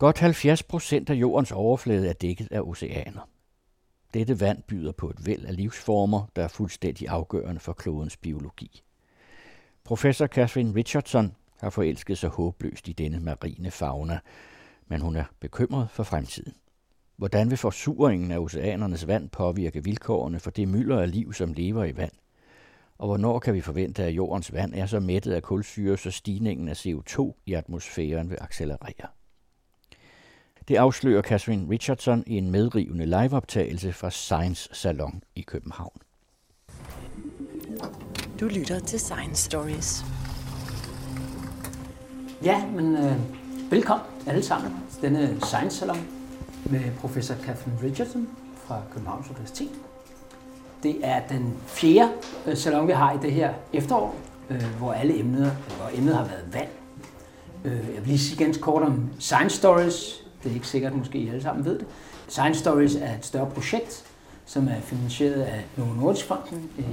[0.00, 3.28] Godt 70 procent af jordens overflade er dækket af oceaner.
[4.14, 8.82] Dette vand byder på et væld af livsformer, der er fuldstændig afgørende for klodens biologi.
[9.84, 14.18] Professor Catherine Richardson har forelsket sig håbløst i denne marine fauna,
[14.86, 16.54] men hun er bekymret for fremtiden.
[17.16, 21.84] Hvordan vil forsuringen af oceanernes vand påvirke vilkårene for det mylder af liv, som lever
[21.84, 22.12] i vand?
[22.98, 26.68] Og hvornår kan vi forvente, at jordens vand er så mættet af kulsyre, så stigningen
[26.68, 29.19] af CO2 i atmosfæren vil accelerere?
[30.70, 36.00] Det afslører Catherine Richardson i en medrivende liveoptagelse fra Science Salon i København.
[38.40, 40.04] Du lytter til Science Stories.
[42.44, 43.12] Ja, men øh,
[43.70, 46.08] velkommen alle sammen til denne Science Salon
[46.64, 49.70] med professor Catherine Richardson fra Københavns Universitet.
[50.82, 52.12] Det er den fjerde
[52.46, 54.16] øh, salon, vi har i det her efterår,
[54.50, 56.68] øh, hvor alle emner, hvor emnet har været vand.
[57.64, 60.29] Øh, jeg vil lige sige ganske kort om Science Stories.
[60.42, 61.86] Det er ikke sikkert, måske I alle sammen ved det.
[62.28, 64.04] Science Stories er et større projekt,
[64.46, 66.84] som er finansieret af Novo Nordisk Fonden, et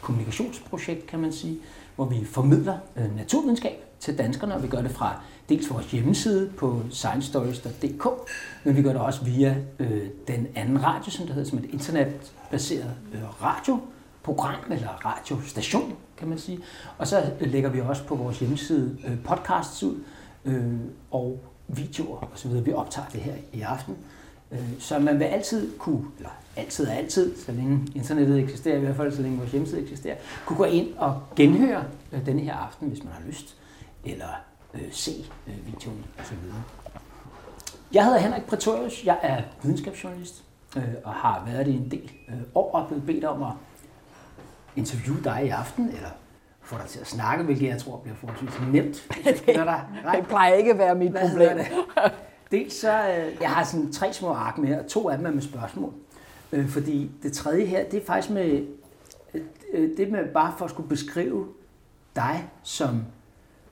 [0.00, 1.58] kommunikationsprojekt, kan man sige,
[1.96, 6.50] hvor vi formidler øh, naturvidenskab til danskerne, og vi gør det fra dels vores hjemmeside
[6.56, 8.06] på sciencestories.dk,
[8.64, 11.70] men vi gør det også via øh, den anden radio, som det hedder, som et
[11.72, 16.58] internetbaseret øh, radioprogram, eller radiostation, kan man sige.
[16.98, 19.96] Og så lægger vi også på vores hjemmeside øh, podcasts ud,
[20.44, 20.64] øh,
[21.10, 21.40] og
[21.76, 22.66] videoer osv.
[22.66, 23.96] Vi optager det her i aften.
[24.52, 28.80] Øh, så man vil altid kunne, eller altid og altid, så længe internettet eksisterer, i
[28.80, 32.54] hvert fald så længe vores hjemmeside eksisterer, kunne gå ind og genhøre øh, denne her
[32.54, 33.56] aften, hvis man har lyst,
[34.04, 34.28] eller
[34.74, 35.12] øh, se
[35.46, 36.36] øh, videoen osv.
[37.92, 40.44] Jeg hedder Henrik Pretorius, jeg er videnskabsjournalist
[40.76, 43.52] øh, og har været det en del øh, år og blevet bedt om at
[44.76, 46.08] interviewe dig i aften, eller
[46.70, 49.08] få dig til at snakke, hvilket jeg tror bliver forholdsvis nemt.
[49.24, 49.46] det,
[50.16, 51.56] det plejer ikke at være mit Hvad problem.
[51.56, 51.66] Det?
[52.50, 55.30] Dels så, øh, jeg har sådan tre små ark med, og to af dem er
[55.30, 55.92] med spørgsmål.
[56.52, 58.66] Øh, fordi det tredje her, det er faktisk med,
[59.72, 61.46] øh, det med bare for at skulle beskrive
[62.16, 63.02] dig som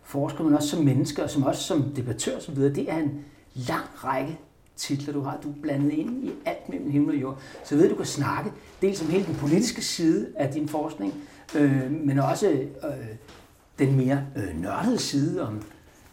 [0.03, 3.85] forsker, men også som menneske, og som også som debattør osv., det er en lang
[3.95, 4.39] række
[4.77, 5.39] titler, du har.
[5.43, 7.39] Du er blandet ind i alt mellem himmel og jord.
[7.65, 11.15] Så ved du kan snakke dels om hele den politiske side af din forskning,
[11.57, 13.17] øh, men også øh,
[13.79, 15.63] den mere øh, nørdede side om,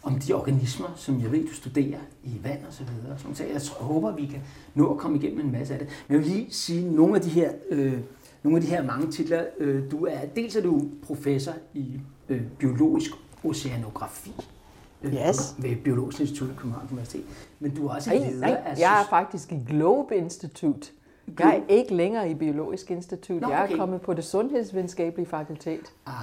[0.02, 3.18] om de organismer, som jeg ved, du studerer i vand og så videre.
[3.34, 4.40] Så jeg jeg håber, vi kan
[4.74, 5.88] nå at komme igennem en masse af det.
[6.08, 7.98] Men jeg vil lige sige nogle af de her, øh,
[8.42, 9.44] nogle af de her mange titler.
[9.58, 13.10] Øh, du er, dels er du professor i øh, biologisk
[13.44, 14.32] oceanografi
[15.02, 15.54] øh, yes.
[15.58, 17.24] ved Biologisk Institut i Københavns Universitet.
[17.60, 18.78] Men du er også nej, leder nej, af...
[18.78, 20.92] Jeg er faktisk i Globe Institut.
[21.38, 23.40] Jeg er ikke længere i Biologisk Institut.
[23.40, 23.56] Nå, okay.
[23.56, 25.92] Jeg er kommet på det sundhedsvidenskabelige fakultet.
[26.06, 26.14] Ah,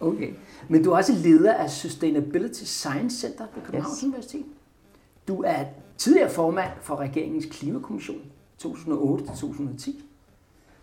[0.00, 0.32] okay.
[0.68, 4.04] Men du er også leder af Sustainability Science Center ved Københavns yes.
[4.04, 4.46] Universitet.
[5.28, 5.64] Du er
[5.98, 8.20] tidligere formand for regeringens klimakommission
[8.64, 9.90] 2008-2010.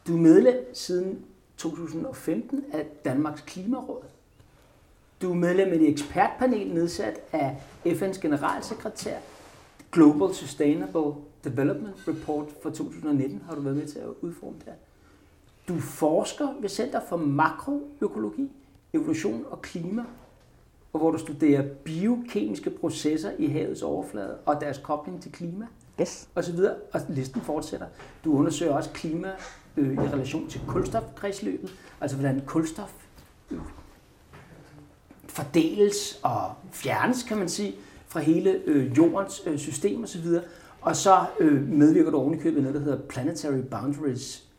[0.08, 1.20] Du er medlem siden
[1.58, 4.04] 2015 af Danmarks Klimaråd.
[5.22, 7.56] Du er medlem af det ekspertpanel nedsat af
[7.86, 9.18] FN's generalsekretær
[9.92, 14.74] Global Sustainable Development Report for 2019 har du været med til at udforme det
[15.68, 18.52] Du forsker ved Center for Makroøkologi,
[18.94, 20.06] Evolution og Klima,
[20.94, 25.68] og hvor du studerer biokemiske processer i havets overflade og deres kobling til klima.
[26.01, 26.30] Yes.
[26.35, 26.75] Og så videre.
[26.94, 27.88] Og listen fortsætter.
[28.24, 29.31] Du undersøger også klima
[29.78, 32.94] øh, i relation til kulstofkredsløbet, altså hvordan kulstof
[33.51, 33.59] øh,
[35.28, 37.75] fordeles og fjernes, kan man sige,
[38.07, 40.25] fra hele øh, jordens øh, system osv.
[40.25, 40.41] Og
[40.94, 44.52] så øh, medvirker du oven i købet noget, der hedder Planetary Boundaries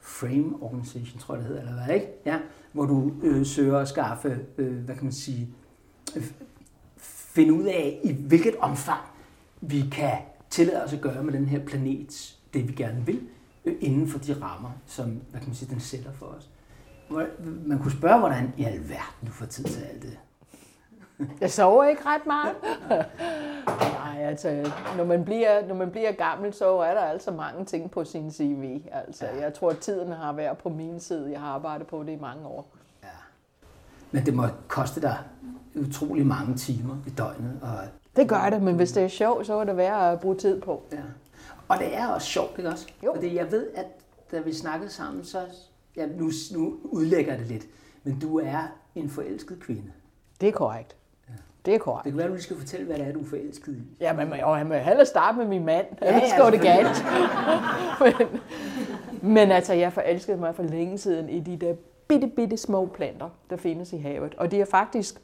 [0.00, 2.06] Frame Organization, tror jeg det hedder, eller hvad, ikke?
[2.26, 2.38] Ja,
[2.72, 5.48] hvor du øh, søger at skaffe, øh, hvad kan man sige,
[6.16, 6.24] øh,
[6.96, 9.00] finde ud af, i hvilket omfang
[9.60, 10.18] vi kan
[10.50, 13.20] tillade os at gøre med den her planet, det vi gerne vil,
[13.64, 16.50] øh, inden for de rammer, som hvad kan man sige, den sætter for os.
[17.66, 20.18] Man kunne spørge, hvordan i alverden du får tid til alt det.
[21.40, 22.54] Jeg sover ikke ret meget.
[24.20, 27.90] Nej, altså, når man, bliver, når man bliver gammel, så er der altså mange ting
[27.90, 28.82] på sin CV.
[28.92, 29.40] Altså, ja.
[29.42, 31.30] jeg tror, at tiden har været på min side.
[31.30, 32.72] Jeg har arbejdet på det i mange år.
[33.02, 33.08] Ja.
[34.10, 35.18] Men det må koste dig
[35.74, 37.58] utrolig mange timer i døgnet.
[37.62, 37.78] Og...
[38.16, 40.60] Det gør det, men hvis det er sjovt, så er det værd at bruge tid
[40.60, 40.82] på.
[40.92, 40.98] Ja.
[41.68, 42.88] Og det er også sjovt, ikke også?
[43.04, 43.12] Jo.
[43.14, 43.86] Fordi jeg ved, at
[44.32, 45.46] da vi snakkede sammen, så
[45.96, 47.64] ja, nu, nu udlægger det lidt,
[48.04, 48.62] men du er
[48.94, 49.92] en forelsket kvinde.
[50.40, 50.96] Det er korrekt.
[51.66, 52.04] Det er korrekt.
[52.04, 53.80] Det kan være, at du skal fortælle, hvad det er, du er forelsket i.
[54.00, 55.86] Ja, men og han vil hellere starte med min mand.
[56.02, 57.04] Ja, ja, går det galt.
[58.02, 58.40] men,
[59.22, 61.74] men altså, jeg forelskede mig for længe siden i de der
[62.08, 64.34] bitte, bitte små planter, der findes i havet.
[64.34, 65.20] Og de er faktisk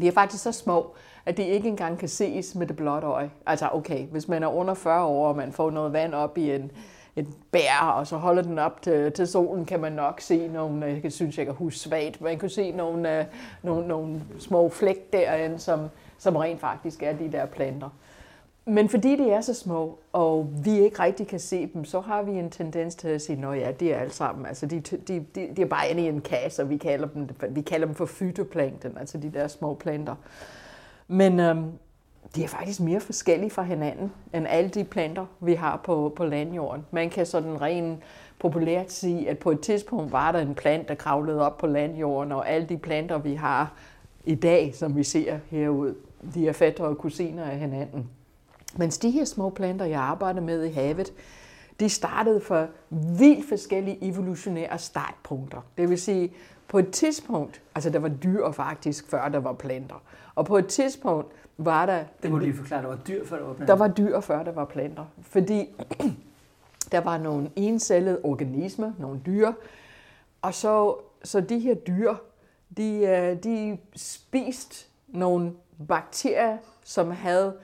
[0.00, 0.86] De er faktisk så små,
[1.26, 3.30] at de ikke engang kan ses med det blotte øje.
[3.46, 6.50] Altså okay, hvis man er under 40 år, og man får noget vand op i
[6.50, 6.70] en,
[7.16, 10.86] en bær, og så holder den op til, til solen, kan man nok se nogle,
[10.86, 13.24] øh, jeg synes, jeg kan huske svagt, man kan se nogle, øh,
[13.62, 15.80] nogle, nogle små flæk derinde, som,
[16.18, 17.88] som rent faktisk er de der planter.
[18.64, 22.22] Men fordi de er så små, og vi ikke rigtig kan se dem, så har
[22.22, 24.46] vi en tendens til at sige, at ja, de er alle sammen.
[24.46, 27.28] Altså, de, de, de, de er bare inde i en kasse, og vi kalder dem,
[27.50, 30.14] vi kalder dem for fytoplankton, altså de der små planter.
[31.08, 31.72] Men øhm,
[32.36, 36.24] de er faktisk mere forskellige fra hinanden, end alle de planter, vi har på, på
[36.24, 36.86] landjorden.
[36.90, 38.02] Man kan sådan rent
[38.38, 42.32] populært sige, at på et tidspunkt var der en plant, der kravlede op på landjorden,
[42.32, 43.72] og alle de planter, vi har
[44.24, 45.94] i dag, som vi ser herude,
[46.34, 48.10] de er fætter og kusiner af hinanden.
[48.76, 51.12] Mens de her små planter, jeg arbejder med i havet,
[51.80, 52.66] de startede for
[53.18, 55.60] vildt forskellige evolutionære startpunkter.
[55.78, 56.32] Det vil sige,
[56.68, 60.02] på et tidspunkt, altså der var dyr faktisk, før der var planter.
[60.34, 61.32] Og på et tidspunkt
[61.64, 62.04] var der...
[62.22, 63.74] Det må du lige forklare, der var dyr, før der var planter.
[63.74, 65.04] Der var dyr, før der var planter.
[65.22, 65.68] Fordi
[66.92, 69.52] der var nogle encellede organismer, nogle dyr,
[70.42, 72.14] og så, så de her dyr,
[72.76, 75.52] de, øh, de spiste nogle
[75.88, 77.56] bakterier, som havde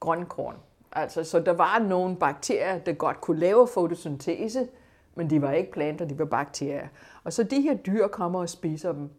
[0.00, 0.54] grønkorn.
[0.92, 4.68] Altså, så der var nogle bakterier, der godt kunne lave fotosyntese,
[5.14, 6.88] men de var ikke planter, de var bakterier.
[7.24, 9.10] Og så de her dyr kommer og spiser dem.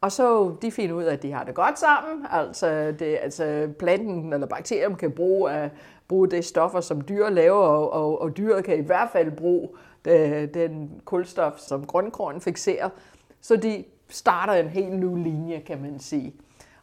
[0.00, 2.26] Og så de finder ud af, at de har det godt sammen.
[2.30, 5.70] Altså, det, altså planten eller bakterien kan bruge, uh,
[6.08, 9.68] bruge det stoffer, som dyr laver, og, og, og dyret kan i hvert fald bruge
[10.04, 12.88] det, den kulstof, som grønkorn fikserer.
[13.40, 16.34] Så de starter en helt ny linje, kan man sige.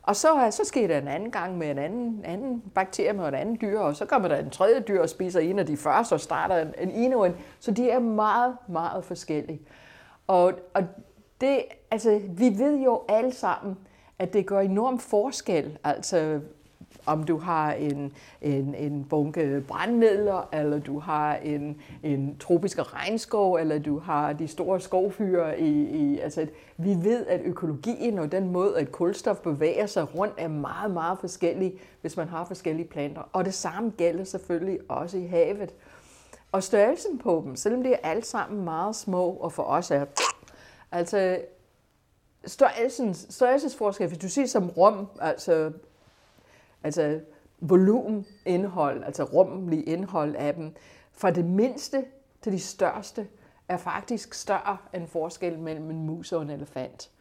[0.01, 3.33] Og så, så sker der en anden gang med en anden, anden bakterie med en
[3.33, 6.13] anden dyr, og så kommer der en tredje dyr og spiser en af de første,
[6.13, 7.33] og starter en, en endnu en.
[7.59, 9.61] Så de er meget, meget forskellige.
[10.27, 10.83] Og, og
[11.41, 11.63] det,
[11.95, 13.77] altså, vi ved jo alle sammen,
[14.19, 16.39] at det gør enorm forskel, altså
[17.05, 23.55] om du har en, en, en bunke brandmidler, eller du har en, en tropisk regnskov,
[23.55, 25.59] eller du har de store skovfyre.
[25.59, 26.47] I, i, altså,
[26.77, 31.19] vi ved, at økologien og den måde, at kulstof bevæger sig rundt, er meget, meget
[31.19, 33.21] forskellig, hvis man har forskellige planter.
[33.33, 35.73] Og det samme gælder selvfølgelig også i havet.
[36.51, 40.05] Og størrelsen på dem, selvom det er alt sammen meget små, og for os er
[40.95, 41.39] Altså,
[42.45, 45.71] størrelsens, størrelsesforskel, hvis du siger som rum, altså,
[46.83, 47.19] altså
[47.59, 50.75] volumen, indhold, altså rummelig indhold af dem,
[51.11, 52.05] fra det mindste
[52.41, 53.27] til de største,
[53.67, 57.11] er faktisk større end forskel mellem en mus og en elefant.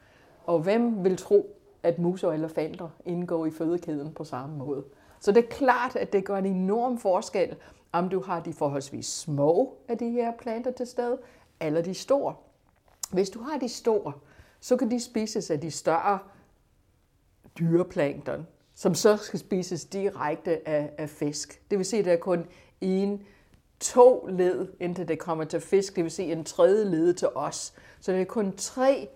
[0.47, 4.85] Og hvem vil tro, at mus og elefanter indgår i fødekæden på samme måde?
[5.21, 7.57] Så det er klart, at det gør en enorm forskel,
[7.93, 11.19] om du har de forholdsvis små af de her planter til stede,
[11.61, 12.35] eller de store.
[13.13, 14.13] Hvis du har de store,
[14.65, 16.19] så kan de spises af de større
[17.59, 21.61] dyreplankton, som så skal spises direkte af, af fisk.
[21.71, 22.47] Det vil sige, at der er kun
[22.81, 23.23] en,
[23.81, 25.97] to led, indtil det kommer til fisk.
[25.97, 27.75] Det vil sige en tredje led til os.
[28.01, 29.09] Så det er kun tre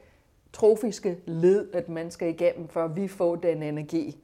[0.52, 4.18] trofiske led, at man skal igennem, før vi får den energi.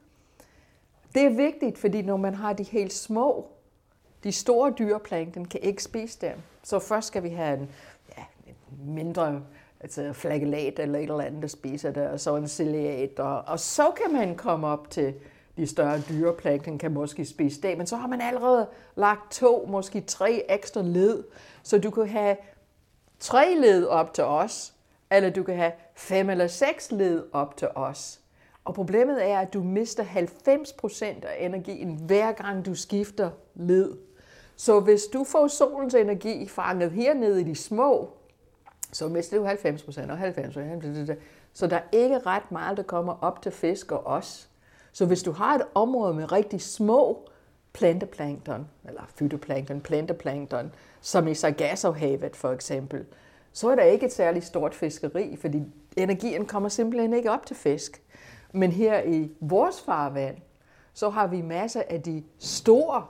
[1.15, 3.47] Det er vigtigt, fordi når man har de helt små,
[4.23, 6.37] de store dyreplankton kan ikke spise dem.
[6.63, 7.69] Så først skal vi have en,
[8.17, 9.41] ja, en mindre
[9.85, 13.59] altså flagellat eller et eller andet, der spiser det, og så en ciliat, og, og
[13.59, 15.13] så kan man komme op til
[15.57, 20.01] de større dyreplankton, kan måske spise det, men så har man allerede lagt to, måske
[20.01, 21.23] tre ekstra led,
[21.63, 22.37] så du kan have
[23.19, 24.73] tre led op til os,
[25.11, 28.19] eller du kan have fem eller seks led op til os.
[28.65, 33.97] Og problemet er, at du mister 90% af energien, hver gang du skifter led.
[34.55, 38.09] Så hvis du får solens energi fanget hernede i de små
[38.95, 41.11] så mister du 90 procent og 90 procent.
[41.53, 44.49] Så der er ikke ret meget, der kommer op til fisk og os.
[44.91, 47.29] Så hvis du har et område med rigtig små
[47.73, 50.71] planteplankton, eller fytoplankton, planteplankton,
[51.01, 53.05] som i Sargassohavet for eksempel,
[53.51, 55.63] så er der ikke et særligt stort fiskeri, fordi
[55.97, 58.01] energien kommer simpelthen ikke op til fisk.
[58.51, 60.37] Men her i vores farvand,
[60.93, 63.05] så har vi masser af de store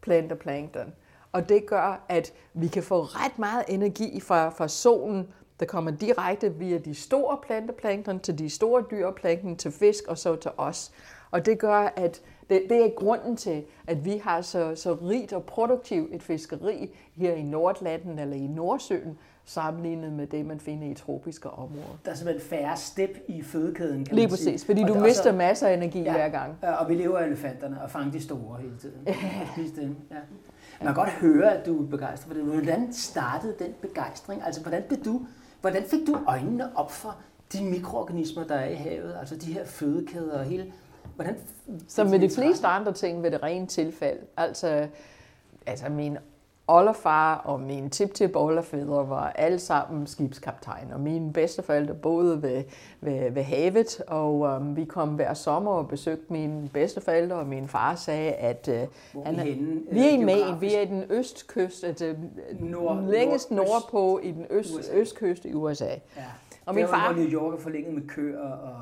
[0.00, 0.92] planteplankton,
[1.36, 5.28] og det gør, at vi kan få ret meget energi fra, fra solen,
[5.60, 10.36] der kommer direkte via de store planteplankton til de store dyreplankton, til fisk og så
[10.36, 10.92] til os.
[11.30, 15.32] Og det gør, at det, det er grunden til, at vi har så, så rigt
[15.32, 20.88] og produktivt et fiskeri her i Nordlanden eller i Nordsøen, sammenlignet med det, man finder
[20.90, 21.98] i tropiske områder.
[22.04, 24.66] Der er simpelthen færre step i fødekæden, kan Lige man præcis, sige.
[24.66, 26.54] fordi og du mister også, masser af energi ja, hver gang.
[26.80, 29.96] Og vi lever af elefanterne og fanger de store hele tiden.
[30.10, 30.16] Ja.
[30.80, 32.42] Man kan godt høre, at du er begejstret for det.
[32.42, 34.42] Hvordan startede den begejstring?
[34.42, 35.26] Altså, hvordan, blev du,
[35.60, 37.16] hvordan fik du øjnene op for
[37.52, 39.16] de mikroorganismer, der er i havet?
[39.20, 40.72] Altså de her fødekæder og hele
[41.16, 41.36] Hvordan?
[41.88, 44.20] Så med de fleste andre ting ved det rent tilfælde.
[44.36, 44.88] Altså,
[45.66, 46.18] altså min
[46.68, 50.98] oldefar og min tip-tip oldefædre var alle sammen skibskaptajner.
[50.98, 52.64] Mine bedsteforældre boede ved,
[53.00, 57.68] ved, ved havet, og um, vi kom hver sommer og besøgte mine bedsteforældre, og min
[57.68, 58.68] far sagde, at
[59.14, 62.14] uh, han, er henne, vi er i Maine, vi er i den østkyst, altså
[62.60, 64.94] nord, længst nord, nordpå i den øst, USA.
[64.94, 65.84] østkyst i USA.
[65.84, 66.22] Ja.
[66.66, 68.74] Og min far, New York er forlænget med køer og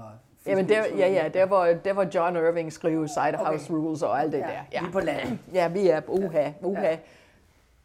[0.46, 3.84] Jamen, der, ja, ja, der var, der var John Irving skrive Side House okay.
[3.84, 4.52] Rules og alt det ja, der.
[4.72, 4.80] Ja.
[4.80, 5.38] Vi er på landet.
[5.54, 6.82] Ja, vi er uha, uha.
[6.82, 6.96] Ja.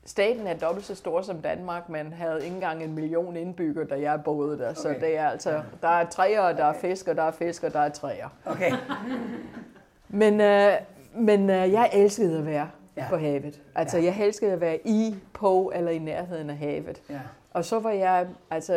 [0.09, 4.01] Staten er dobbelt så stor som Danmark, men havde ikke engang en million indbygger, da
[4.01, 4.69] jeg boede der.
[4.69, 4.75] Okay.
[4.75, 7.73] Så det er altså, der er træer, der er fisk, og der er fisk, og
[7.73, 8.29] der er træer.
[8.45, 8.71] Okay.
[10.21, 10.73] men øh,
[11.13, 13.05] men øh, jeg elskede at være ja.
[13.09, 13.61] på havet.
[13.75, 14.03] Altså, ja.
[14.03, 17.01] jeg elskede at være i, på eller i nærheden af havet.
[17.09, 17.19] Ja.
[17.51, 18.73] Og så var jeg, altså,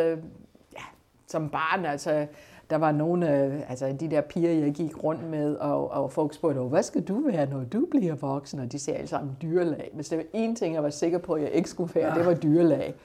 [0.73, 0.83] ja,
[1.27, 2.27] som barn, altså,
[2.73, 6.11] der var nogle af øh, altså de der piger, jeg gik rundt med, og, og
[6.11, 8.59] folk spurgte, hvad skal du være, når du bliver voksen?
[8.59, 9.91] Og de sagde alle sammen dyrlag.
[9.93, 12.19] Hvis det var én ting, jeg var sikker på, at jeg ikke skulle være, ja.
[12.19, 12.95] det var dyrlag.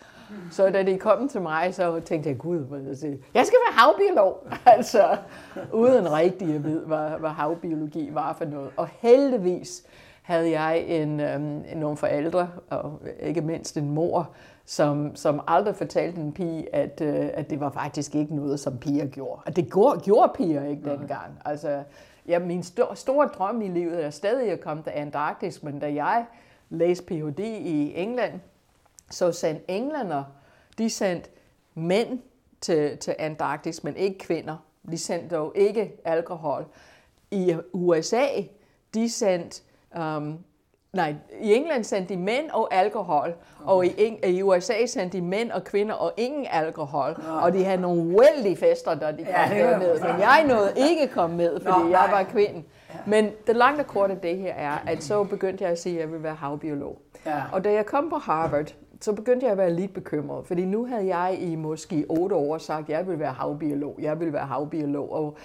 [0.51, 4.47] Så da de kom til mig, så tænkte jeg, gud, altså, jeg skal være havbiolog.
[4.77, 5.17] altså,
[5.73, 8.71] uden rigtig at vide, hvad, hvad havbiologi var for noget.
[8.77, 9.87] Og heldigvis
[10.23, 14.31] havde jeg en, øhm, nogle forældre, og ikke mindst en mor,
[14.69, 18.79] som, som aldrig fortalte en pige, at, øh, at det var faktisk ikke noget, som
[18.79, 19.43] piger gjorde.
[19.47, 21.41] Og det gjorde, gjorde piger ikke dengang.
[21.45, 21.83] Altså,
[22.27, 25.95] ja, min sto- store drøm i livet er stadig at komme til Antarktis, men da
[25.95, 26.25] jeg
[26.71, 27.39] læste Ph.D.
[27.45, 28.41] i England,
[29.11, 30.25] så sendte englænder,
[30.79, 31.31] de sendte
[31.75, 32.19] mænd
[32.61, 34.57] til, til Antarktis, men ikke kvinder.
[34.91, 36.67] De sendte dog ikke alkohol.
[37.31, 38.27] I USA,
[38.95, 39.63] de sendte
[39.99, 40.39] um,
[40.93, 43.73] Nej, i England sendte de mænd og alkohol, okay.
[43.73, 47.43] og i, i USA sendte de mænd og kvinder og ingen alkohol, okay.
[47.43, 50.01] og de havde nogle vældige fester, da de kom ja, med.
[50.01, 52.63] Men jeg nåede ikke komme med, fordi Nå, jeg var kvinde.
[52.95, 52.99] Ja.
[53.07, 55.95] Men det lange og korte af det her er, at så begyndte jeg at sige,
[55.95, 56.99] at jeg ville være havbiolog.
[57.27, 57.43] Ja.
[57.53, 60.87] Og da jeg kom på Harvard, så begyndte jeg at være lidt bekymret, fordi nu
[60.87, 64.47] havde jeg i måske otte år sagt, at jeg ville være havbiolog, jeg ville være
[64.47, 65.37] havbiolog, og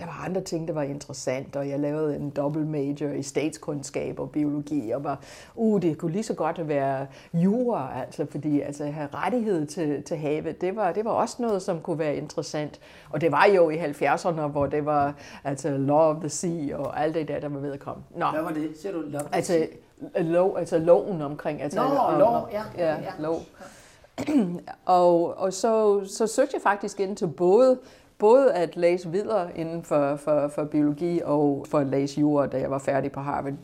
[0.00, 4.18] der var andre ting, der var interessant, og jeg lavede en dobbelt major i statskundskab
[4.18, 5.20] og biologi, og var,
[5.54, 10.02] uh, det kunne lige så godt være jura, altså, fordi altså, at have rettighed til,
[10.02, 12.80] til havet, det var, det var også noget, som kunne være interessant.
[13.10, 17.02] Og det var jo i 70'erne, hvor det var altså, law of the sea og
[17.02, 18.02] alt det der, der var ved at komme.
[18.16, 18.26] Nå.
[18.26, 18.70] Hvad var det?
[18.82, 19.66] Ser du law altså,
[20.16, 21.62] lov, altså loven omkring.
[21.62, 22.62] Altså, Nå, om, lov, ja.
[22.78, 23.12] Ja, ja.
[23.18, 23.40] lov.
[24.84, 27.78] og, og så, så søgte jeg faktisk ind til både
[28.18, 32.58] både at læse videre inden for, for, for biologi og for at læse jura, da
[32.58, 33.54] jeg var færdig på Harvard.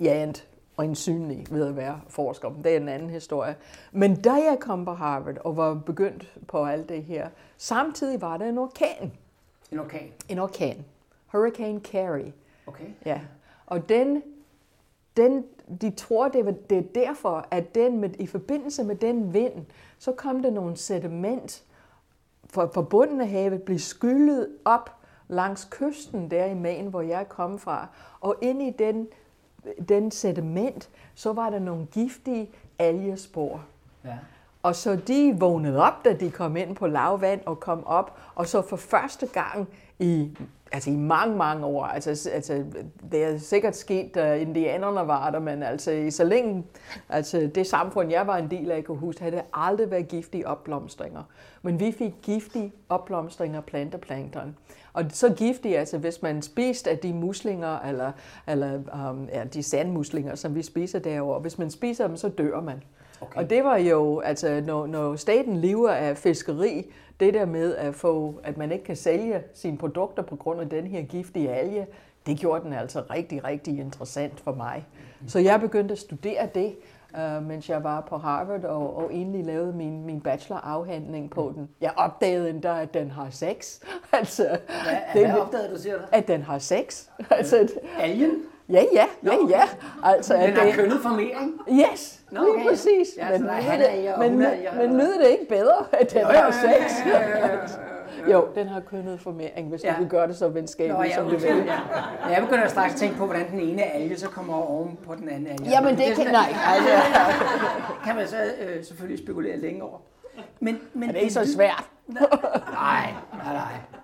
[0.00, 0.42] Jeg endte
[0.78, 2.50] øjensynlig ved at være forsker.
[2.64, 3.56] Det er en anden historie.
[3.92, 8.36] Men da jeg kom på Harvard og var begyndt på alt det her, samtidig var
[8.36, 9.12] der en orkan.
[9.72, 10.12] En orkan?
[10.28, 10.84] En orkan.
[11.26, 12.32] Hurricane Carrie.
[12.66, 12.84] Okay.
[13.04, 13.20] Ja.
[13.66, 14.22] Og den,
[15.16, 15.44] den,
[15.80, 19.66] de tror, det, var, det er derfor, at den med, i forbindelse med den vind,
[19.98, 21.64] så kom der nogle sediment,
[22.50, 24.90] for, for bunden af havet blev skyllet op
[25.28, 27.86] langs kysten der i Maine, hvor jeg kom fra.
[28.20, 29.08] Og ind i den,
[29.88, 33.64] den sediment, så var der nogle giftige algespor.
[34.04, 34.18] Ja.
[34.62, 38.46] Og så de vågnede op, da de kom ind på lavvand og kom op, og
[38.46, 40.38] så for første gang i
[40.72, 41.84] altså i mange, mange år.
[41.84, 42.64] Altså, altså,
[43.12, 46.64] det er sikkert sket, da indianerne var der, men altså, i så længe
[47.08, 50.48] altså, det samfund, jeg var en del af, kunne huske, havde det aldrig været giftige
[50.48, 51.22] opblomstringer.
[51.62, 54.56] Men vi fik giftige opblomstringer planteplankton.
[54.92, 58.12] Og så giftige, altså hvis man spiste af de muslinger, eller,
[58.46, 58.74] eller
[59.10, 62.82] um, ja, de sandmuslinger, som vi spiser derovre, hvis man spiser dem, så dør man.
[63.20, 63.40] Okay.
[63.40, 66.86] Og det var jo, altså når, når staten lever af fiskeri,
[67.20, 70.68] det der med at få, at man ikke kan sælge sine produkter på grund af
[70.68, 71.86] den her giftige alge,
[72.26, 74.86] det gjorde den altså rigtig, rigtig interessant for mig.
[75.26, 76.76] Så jeg begyndte at studere det,
[77.14, 81.68] uh, mens jeg var på Harvard, og, og egentlig lavede min, min bachelorafhandling på den.
[81.80, 83.80] Jeg opdagede endda, at den har sex.
[84.12, 86.02] altså, hvad, det, hvad opdagede du, siger du?
[86.12, 87.08] At den har sex.
[87.30, 87.68] altså,
[87.98, 88.42] Algen?
[88.68, 89.62] Ja, ja, ja, ja.
[90.02, 90.74] Altså, den har det...
[90.74, 91.60] kønnet formering?
[91.70, 92.52] Yes, Nå, okay.
[92.58, 93.08] lige præcis.
[93.16, 97.06] Ja, men, han er men, men, men lyder det ikke bedre, at den har sex?
[98.30, 99.94] Jo, den har kønnet formering, hvis ja.
[99.94, 101.64] du vil gøre det så venskabeligt, Nå, ja, som du vil.
[101.66, 101.78] Ja.
[102.30, 105.28] Jeg begynder straks at tænke på, hvordan den ene alge så kommer oven på den
[105.28, 105.70] anden alge.
[105.70, 106.26] Jamen, det, det kan...
[106.26, 106.90] Nej, altså.
[108.04, 109.98] kan man så øh, selvfølgelig spekulere længe over.
[110.60, 111.84] Men, men, er det ikke så svært?
[112.08, 113.95] nej, nej, nej.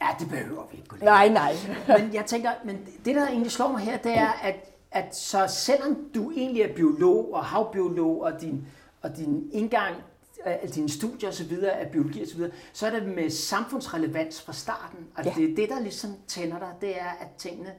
[0.00, 1.04] Ja, det behøver vi ikke.
[1.04, 1.52] Nej, nej.
[1.98, 4.54] men jeg tænker, men det der egentlig slår mig her, det er, at,
[4.90, 8.66] at så selvom du egentlig er biolog og havbiolog, og din,
[9.02, 9.94] og din indgang
[10.44, 13.30] af dine studier og så videre, af biologi og så videre, så er det med
[13.30, 14.98] samfundsrelevans fra starten.
[15.16, 15.46] Altså Ja.
[15.46, 17.70] det er det, der ligesom tænder dig, det er, at tingene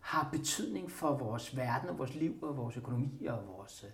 [0.00, 3.90] har betydning for vores verden og vores liv og vores økonomi og vores øh,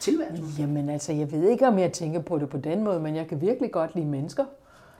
[0.00, 0.42] tilværelse.
[0.58, 3.28] Jamen altså, jeg ved ikke, om jeg tænker på det på den måde, men jeg
[3.28, 4.44] kan virkelig godt lide mennesker.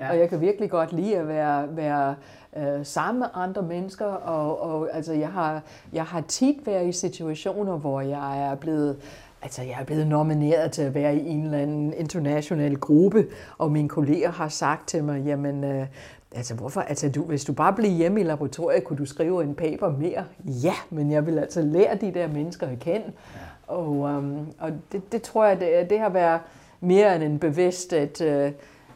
[0.01, 0.11] Ja.
[0.11, 2.15] Og jeg kan virkelig godt lide at være, være
[2.57, 4.07] øh, sammen med andre mennesker.
[4.07, 8.97] Og, og altså, jeg har, jeg har tit været i situationer, hvor jeg er blevet
[9.43, 13.27] Altså, jeg er blevet nomineret til at være i en eller anden international gruppe,
[13.59, 15.87] og mine kolleger har sagt til mig, jamen, øh,
[16.35, 19.55] altså, hvorfor, altså, du, hvis du bare bliver hjemme i laboratoriet, kunne du skrive en
[19.55, 20.25] paper mere?
[20.45, 23.07] Ja, men jeg vil altså lære de der mennesker at kende.
[23.07, 23.75] Ja.
[23.75, 26.41] Og, um, og det, det tror jeg, det, det har været
[26.81, 28.53] mere end en bevidst, at, øh,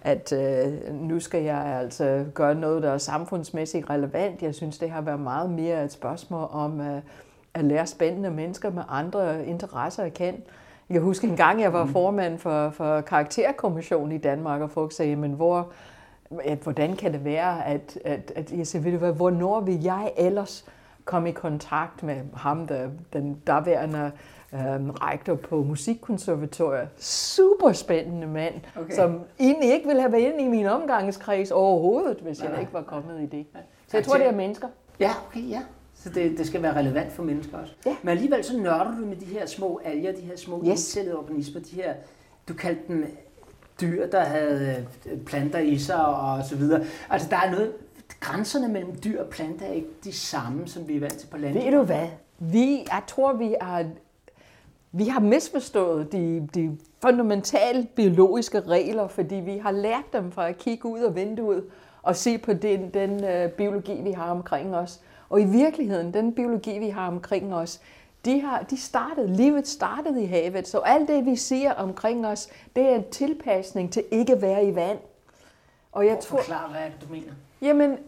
[0.09, 4.43] at øh, nu skal jeg altså gøre noget, der er samfundsmæssigt relevant.
[4.43, 7.03] Jeg synes, det har været meget mere et spørgsmål om øh,
[7.55, 10.41] at lære spændende mennesker med andre interesser at kende.
[10.89, 14.93] Jeg kan huske en gang, jeg var formand for, for karakterkommissionen i Danmark, og folk
[14.93, 15.69] sagde, men hvor,
[16.45, 19.83] at, hvordan kan det være, at, at, at jeg siger, ved du hvad, hvornår vil
[19.83, 20.65] jeg ellers
[21.05, 24.11] komme i kontakt med ham, der, den daværende
[24.55, 26.89] øhm, rektor på Musikkonservatoriet.
[26.97, 28.95] Super spændende mand, Okay.
[28.95, 32.61] som egentlig ikke ville have været inde i min omgangskreds overhovedet, hvis jeg nej.
[32.61, 33.47] ikke var kommet i det.
[33.89, 34.69] Så jeg tror, det er mennesker.
[35.01, 35.63] Ja, okay, ja.
[35.95, 37.73] Så det, det skal være relevant for mennesker også.
[37.87, 37.97] Ja.
[38.03, 40.69] Men alligevel så nørder du med de her små alger, de her små yes.
[40.69, 41.95] Indcellede organismer, de her,
[42.49, 43.07] du kaldte dem
[43.81, 46.85] dyr, der havde øh, planter i sig og så videre.
[47.11, 47.73] Altså der er noget,
[48.21, 51.37] grænserne mellem dyr og planter er ikke de samme, som vi er vant til på
[51.39, 51.65] landet.
[51.65, 52.07] Ved du hvad?
[52.39, 53.85] Vi, jeg tror, vi har,
[54.93, 60.59] vi har misforstået de, de fundamentale biologiske regler, fordi vi har lært dem fra at
[60.59, 61.65] kigge ud af vinduet
[62.03, 65.01] og se på den, den uh, biologi, vi har omkring os.
[65.29, 67.81] Og i virkeligheden, den biologi, vi har omkring os,
[68.25, 72.49] de, har, de startede, livet startede i havet, så alt det, vi siger omkring os,
[72.77, 74.99] det er en tilpasning til ikke at være i vand.
[75.93, 77.33] Og jeg tror, Forklar, hvad du mener?
[77.63, 77.99] Jamen,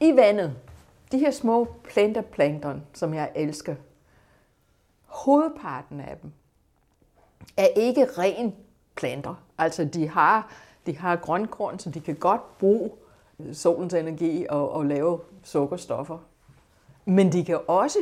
[0.00, 0.52] i vandet,
[1.12, 3.74] de her små planteplankton, som jeg elsker,
[5.08, 6.32] hovedparten af dem
[7.56, 8.54] er ikke ren
[8.96, 9.34] planter.
[9.58, 10.52] Altså, de har,
[10.86, 12.90] de har grønkorn, så de kan godt bruge
[13.52, 16.18] solens energi og, og lave sukkerstoffer.
[17.04, 17.98] Men de kan også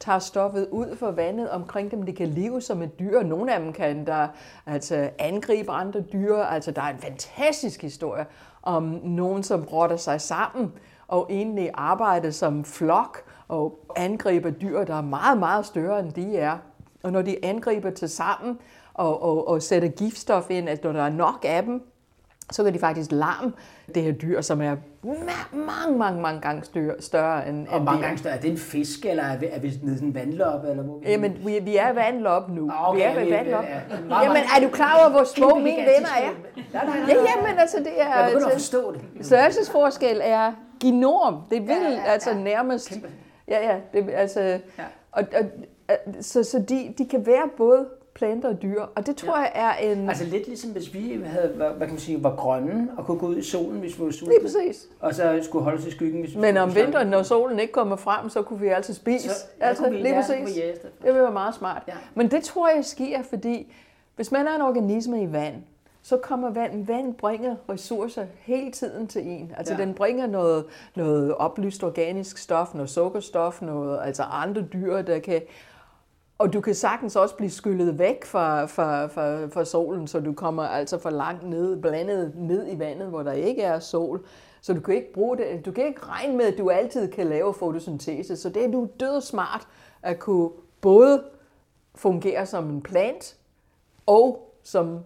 [0.00, 2.02] tage stoffet ud fra vandet omkring dem.
[2.02, 3.22] De kan leve som et dyr.
[3.22, 4.28] Nogle af dem kan der
[4.66, 6.36] altså, angribe andre dyr.
[6.36, 8.26] Altså, der er en fantastisk historie
[8.62, 10.72] om nogen, som rotter sig sammen
[11.08, 16.36] og egentlig arbejder som flok og angriber dyr, der er meget, meget større end de
[16.36, 16.56] er.
[17.02, 18.58] Og når de angriber til sammen
[18.94, 21.82] og, og, og sætter giftstof ind, at når der er nok af dem,
[22.52, 23.52] så kan de faktisk larme
[23.94, 27.84] det her dyr, som er ma- mange, mange, mange gange større, større end, Og end
[27.84, 28.34] mange gange større.
[28.34, 30.64] Er det en fisk, eller er vi, er vi nede i en vandlop?
[30.64, 31.06] Eller hvor vi...
[31.10, 32.70] Jamen, vi, vi er vandlop nu.
[32.72, 33.64] Ah, okay, vi er ved vandlop.
[33.64, 34.22] ja.
[34.22, 36.30] Jamen, er du klar over, hvor små mine venner er?
[36.74, 36.80] Ja,
[37.14, 38.06] jamen, altså, det er...
[38.18, 39.26] Jeg begynder at altså, forstå det.
[39.26, 40.52] Størrelsesforskel er
[40.84, 41.36] enorm.
[41.50, 42.88] Det vil Ja, ja, ja, altså nærmest...
[42.88, 43.08] Kæmpe.
[43.50, 43.80] Ja, ja.
[43.92, 44.58] Det, altså, Ja.
[45.12, 49.36] og, og, så så de, de kan være både planter og dyr, og det tror
[49.38, 50.08] jeg er en...
[50.08, 53.26] Altså lidt ligesom hvis vi havde, hvad kan man sige, var grønne og kunne gå
[53.26, 54.34] ud i solen, hvis vi var sultne.
[54.34, 54.86] Lige præcis.
[55.00, 57.72] Og så skulle holde os i skyggen, hvis vi Men om vinteren, når solen ikke
[57.72, 59.28] kommer frem, så kunne vi altid spise.
[59.28, 60.56] Så- ja, altså, kunne vi- lige ja, præcis.
[61.02, 61.82] Det vil være meget smart.
[61.88, 61.92] Ja.
[62.14, 63.72] Men det tror jeg sker, fordi
[64.16, 65.54] hvis man er en organisme i vand,
[66.02, 69.52] så kommer vand, vand bringer ressourcer hele tiden til en.
[69.56, 69.80] Altså Ja.
[69.80, 70.64] den bringer noget,
[70.96, 75.42] noget oplyst organisk stof, noget sukkerstof, noget, altså andre dyr, der kan...
[76.38, 80.32] Og du kan sagtens også blive skyllet væk fra, fra, fra, fra solen, så du
[80.32, 84.24] kommer altså for langt ned, blandet ned i vandet, hvor der ikke er sol.
[84.60, 85.66] Så du kan ikke bruge det.
[85.66, 88.36] Du kan ikke regne med, at du altid kan lave fotosyntese.
[88.36, 89.68] Så det er du død smart
[90.02, 91.22] at kunne både
[91.94, 93.36] fungere som en plant
[94.06, 94.98] og som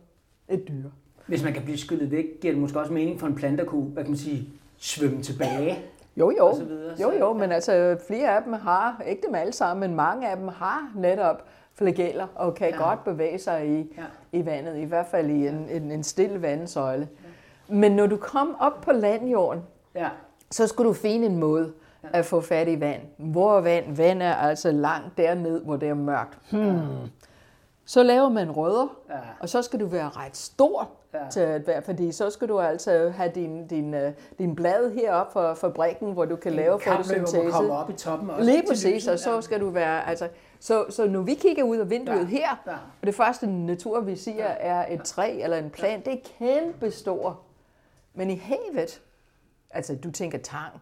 [0.49, 0.89] et dyr.
[1.27, 3.69] Hvis man kan blive skyllet væk, giver det måske også mening for en plante at
[3.69, 5.79] kunne, hvad kan man sige, svømme tilbage.
[6.17, 6.47] Jo, jo.
[6.47, 9.53] Og så videre, jo, så- jo, men altså flere af dem har, ikke dem alle
[9.53, 12.77] sammen, men mange af dem har netop flageller og kan Ja.
[12.77, 14.03] godt bevæge sig i, Ja.
[14.33, 14.39] ja.
[14.39, 17.09] i vandet, i hvert fald i en, en, en stille vandsøjle.
[17.69, 17.75] Ja.
[17.75, 19.63] Men når du kom op på landjorden,
[19.95, 20.09] Ja.
[20.51, 21.73] så skulle du finde en måde
[22.13, 23.01] at få fat i vand.
[23.17, 23.97] Hvor er vand?
[23.97, 26.39] Vand er altså langt derned, hvor det er mørkt.
[26.51, 26.79] Hmm.
[27.87, 29.15] Så laver man rødder, Ja.
[29.41, 31.25] og så skal du være ret stor Ja.
[31.25, 31.31] ja.
[31.31, 35.33] til at være, fordi så skal du altså have din, din, øh, din blad heroppe
[35.33, 37.51] fra fabrikken, hvor du kan lave Kapløber må fotosyntese.
[37.51, 38.43] komme op i toppen også.
[38.45, 40.29] Lige præcis, og så skal du være, altså,
[40.61, 42.27] så, så når vi kigger ud af vinduet Ja, ja.
[42.27, 42.73] her, ja.
[42.73, 46.91] og det første natur, vi siger, er et træ eller en plant, det er kæmpe
[46.91, 47.41] stor.
[48.15, 49.01] Men i havet,
[49.71, 50.73] altså du tænker tang,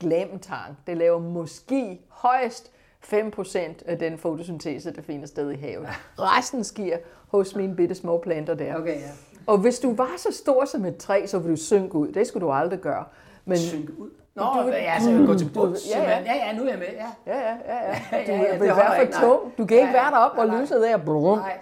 [0.00, 2.70] glem tang, det laver måske højst
[3.12, 5.88] 5% af den fotosyntese, der finder sted i havet.
[6.18, 6.96] Resten sker
[7.28, 8.76] hos mine bitte små planter der.
[8.76, 9.00] Okay, ja.
[9.46, 12.08] Og hvis du var så stor som et træ, så ville du synke ud.
[12.08, 13.04] Det skulle du aldrig gøre.
[13.44, 14.10] Men, Synke ud.
[14.34, 15.80] Nå, Du- ja, så jeg gå til bunds.
[15.94, 16.18] ja, ja.
[16.18, 16.86] ja, ja, nu er jeg med.
[16.92, 17.32] Ja.
[17.32, 18.26] ja, ja, ja, ja.
[18.26, 19.58] Du ja, ja, det vil være for tung.
[19.58, 20.96] Du kan ikke Ja, være deroppe, og lyset der.
[20.96, 21.38] Blum.
[21.38, 21.58] Nej,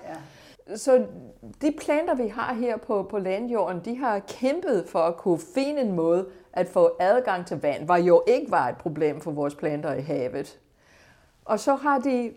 [0.69, 0.77] ja.
[0.77, 1.05] Så
[1.63, 5.81] de planter, vi har her på, på landjorden, de har kæmpet for at kunne finde
[5.81, 9.55] en måde at få adgang til vand, var jo ikke var et problem for vores
[9.55, 10.59] planter i havet.
[11.45, 12.33] Og så har de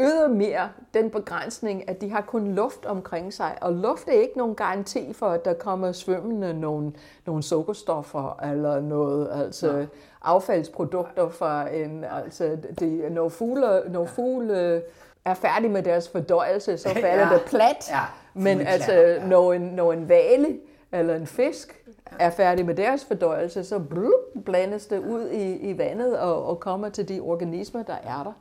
[0.00, 4.54] ydermere den begrænsning, at de har kun luft omkring sig, og luft er ikke nogen
[4.54, 6.92] garanti for, at der kommer svømmende nogle,
[7.26, 9.86] nogle sukkerstoffer eller noget, altså
[10.22, 14.82] affaldsprodukter fra en, altså de, når fugle, når fugle
[15.24, 17.28] er færdige med deres fordøjelse, så falder Ja.
[17.28, 17.34] ja.
[17.34, 18.00] det plat, Ja,
[18.34, 19.26] men altså ja.
[19.26, 20.58] når en, når en vale
[20.92, 21.84] eller en fisk
[22.18, 26.60] er færdig med deres fordøjelse, så blup, blandes det ud i, i vandet og, og
[26.60, 28.32] kommer til de organismer, der er der.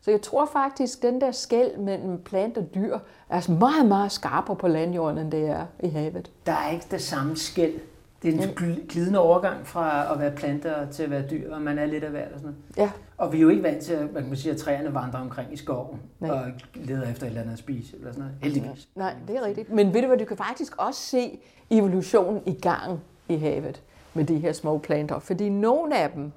[0.00, 4.12] Så jeg tror faktisk, at den der skæld mellem plant og dyr er meget, meget
[4.12, 6.30] skarpere på landjorden, end det er i havet.
[6.46, 7.80] Der er ikke det samme skæld.
[8.26, 11.62] Det er en gl- glidende overgang fra at være planter til at være dyr, og
[11.62, 12.90] man er lidt af hvert og sådan noget.
[12.90, 15.20] Ja, Og vi er jo ikke vant til, at man kan sige, at træerne vandrer
[15.20, 16.30] omkring i skoven Nej.
[16.30, 16.42] og
[16.74, 18.34] leder efter et eller andet at spise, eller sådan noget.
[18.42, 18.88] Heldigvis.
[18.94, 19.72] nej, det er rigtigt.
[19.72, 21.38] Men ved du hvad, du kan faktisk også se
[21.70, 23.82] evolutionen i gang i havet
[24.14, 25.18] med de her små planter.
[25.18, 26.32] Fordi nogle af dem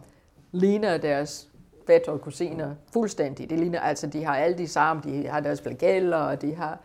[0.52, 1.48] ligner deres
[1.88, 3.50] fætter og kusiner fuldstændig.
[3.50, 6.80] Det ligner, altså, de har alle de samme, de har deres flageller, og de har...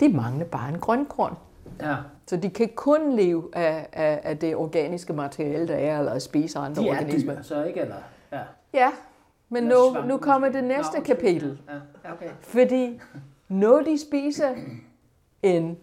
[0.00, 1.36] De mangler bare en grønkorn.
[1.80, 1.96] Ja.
[2.26, 6.58] Så de kan kun leve af, af, af det organiske materiale, der er, eller spise
[6.58, 7.34] andre De er organismer.
[7.34, 7.80] dyr, så ikke?
[7.80, 7.96] Eller,
[8.32, 8.40] ja.
[8.72, 8.92] Ja,
[9.48, 11.60] men Eller nu, nu kommer det næste Nå, kapitel.
[12.04, 12.30] Ja, okay.
[12.40, 13.00] Fordi
[13.48, 14.54] når de spiser
[15.42, 15.78] en,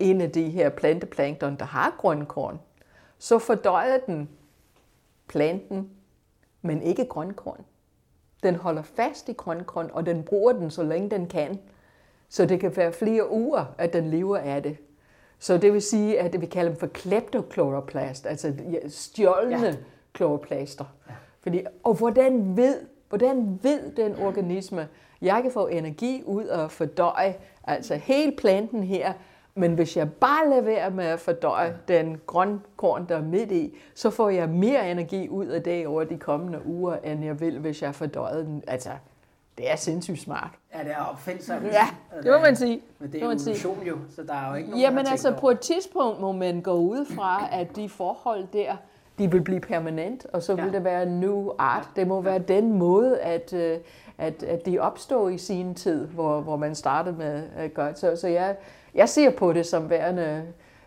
[0.00, 2.60] en af de her planteplankton, der har grønkorn,
[3.18, 4.28] så fordøjer den
[5.28, 5.90] planten,
[6.62, 7.64] men ikke grønkorn.
[8.42, 11.58] Den holder fast i grønkorn, og den bruger den, så længe den kan.
[12.32, 14.76] Så det kan være flere uger, at den lever af det.
[15.38, 19.66] Så det vil sige, at vi kalder dem for kleptokloroplast, altså ja, stjålne Ja.
[19.66, 19.74] ja.
[20.12, 20.84] kloroplaster.
[21.08, 21.14] Ja.
[21.42, 22.76] Fordi, og hvordan ved,
[23.08, 24.88] hvordan ved den organisme,
[25.22, 29.12] jeg kan få energi ud og fordøje, altså hele planten her,
[29.54, 33.76] men hvis jeg bare lader være med at fordøje den grønkorn, der er midt i,
[33.94, 37.58] så får jeg mere energi ud af det over de kommende uger, end jeg vil,
[37.58, 38.62] hvis jeg fordøjede den.
[38.66, 38.90] Altså,
[39.58, 40.50] det er sindssygt smart.
[40.74, 41.62] Ja, det er opfindsomt.
[41.64, 41.88] Ja,
[42.22, 42.80] det må man sige.
[42.98, 43.50] Men det Det er sige.
[43.56, 45.52] evolution jo, så der er jo ikke nogen, Jamen altså, tænkt på over.
[45.54, 48.76] et tidspunkt må man gå ud fra, at de forhold der,
[49.18, 50.70] de vil blive permanent, og så vil Ja.
[50.70, 51.26] det være en ny
[51.58, 51.88] art.
[51.96, 53.78] Det må være den måde, at, øh,
[54.18, 57.98] at, at de opstod i sin tid, hvor, hvor man startede med at gøre det.
[57.98, 58.56] Så, så jeg,
[58.94, 60.42] jeg ser på det som værende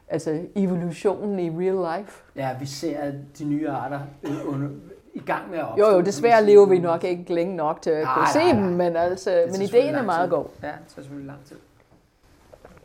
[0.07, 2.21] altså evolutionen i real life.
[2.35, 4.69] Ja, vi ser de nye arter øh, under,
[5.15, 5.85] i gang med at opstå.
[5.85, 8.95] Jo, jo, desværre lever vi nok ikke længe nok til at kunne se dem, men,
[8.95, 10.45] altså, men ideen er meget god.
[10.63, 11.57] Ja, det tager selvfølgelig lang tid.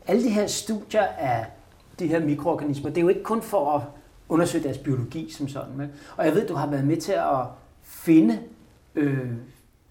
[0.06, 1.46] Alle de her studier af
[1.98, 3.82] de her mikroorganismer, det er jo ikke kun for at
[4.28, 5.76] undersøge deres biologi som sådan.
[5.76, 7.46] Men, og jeg ved, du har været med til at
[7.82, 8.38] finde
[8.94, 9.30] øh,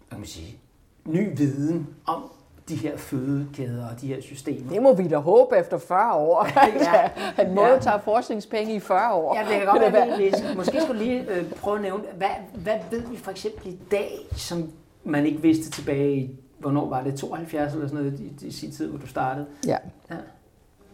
[0.09, 0.57] kan man sige,
[1.05, 2.31] ny viden om
[2.69, 4.71] de her fødekæder og de her systemer.
[4.71, 6.47] Det må vi da håbe efter 40 år.
[6.93, 7.09] Ja.
[7.15, 7.73] Han må Ja.
[7.73, 9.35] jo tage forskningspenge i 40 år.
[9.35, 10.55] Ja, det kan godt være, læser.
[10.55, 14.11] Måske skulle lige øh, prøve at nævne, hvad, hvad ved vi for eksempel i dag,
[14.31, 14.71] som
[15.03, 18.71] man ikke vidste tilbage i, hvornår var det, 72 eller sådan noget, i, i sin
[18.71, 19.77] tid, hvor du startede, Ja.
[20.11, 20.15] ja.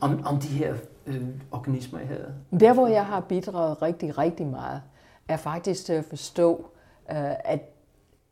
[0.01, 0.73] om, om de her
[1.07, 2.33] øh, organismer i havet.
[2.59, 4.81] Der, hvor jeg har bidraget rigtig, rigtig meget,
[5.27, 6.65] er faktisk til at forstå,
[7.11, 7.59] øh, at,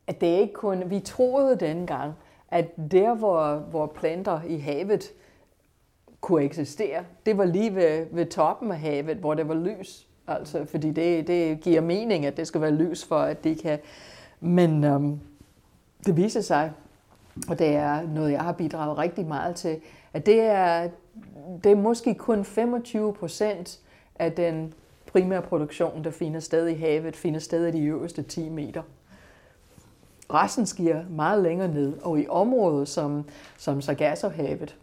[0.08, 0.84] at det ikke kun...
[0.90, 2.14] Vi troede dengang,
[2.54, 5.12] at der, hvor, hvor planter i havet
[6.22, 10.08] kunne eksistere, det var lige ved, ved toppen af havet, hvor det var lys.
[10.28, 13.80] Altså, fordi det, det giver mening, at det skal være lys for, at det kan...
[14.40, 15.20] Men øhm,
[16.06, 16.72] det viser sig,
[17.50, 19.82] og det er noget, jeg har bidraget rigtig meget til,
[20.14, 20.90] at det er,
[21.64, 23.80] det er måske kun 25 procent
[24.16, 24.74] af den
[25.12, 28.82] primære produktion, der finder sted i havet, finder sted i de øverste 10 meter.
[30.34, 33.26] Resten sker meget længere ned, og i områder som,
[33.58, 34.76] som Sargassohavet,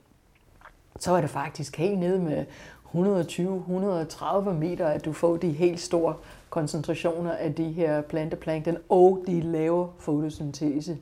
[0.98, 2.44] så er det faktisk helt nede med
[2.94, 6.14] 120-130 meter, at du får de helt store
[6.50, 10.98] koncentrationer af de her planteplankton, og de laver fotosyntese.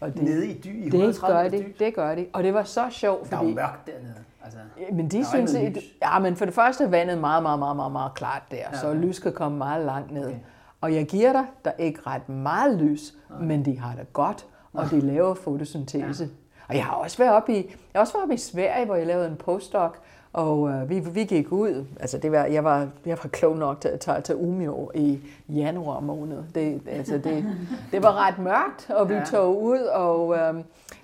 [0.00, 2.26] Og det, Nede i dy, i det 130 gør de, det gør de.
[2.32, 3.54] Og det var så sjovt, Der er fordi...
[3.54, 4.14] mørkt dernede.
[4.44, 7.58] Altså, Ja, Men de synes, at, ja, men for det første er vandet meget, meget,
[7.58, 10.26] meget, meget, meget klart der, Ja, så lys kan komme meget langt ned.
[10.26, 10.36] Okay.
[10.80, 14.46] Og jeg giver dig, der er ikke ret meget lys, men de har det godt,
[14.72, 16.28] og de laver fotosyntese.
[16.68, 17.64] Og jeg har også været oppe i, jeg
[17.94, 19.92] har også været oppe i Sverige, hvor jeg lavede en postdoc,
[20.32, 23.80] og øh, vi, vi gik ud, altså det var, jeg, var, jeg var klog nok
[23.80, 26.38] til at tage til Umeå i januar måned.
[26.54, 27.44] Det, altså det,
[27.92, 29.20] det var ret mørkt, og vi Ja.
[29.20, 29.24] ja.
[29.26, 30.54] tog ud, og øh,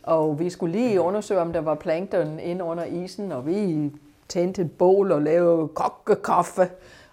[0.02, 3.90] Og vi skulle lige undersøge, om der var plankton ind under isen, og vi
[4.28, 6.62] tændte et bål og lavede kokkekaffe.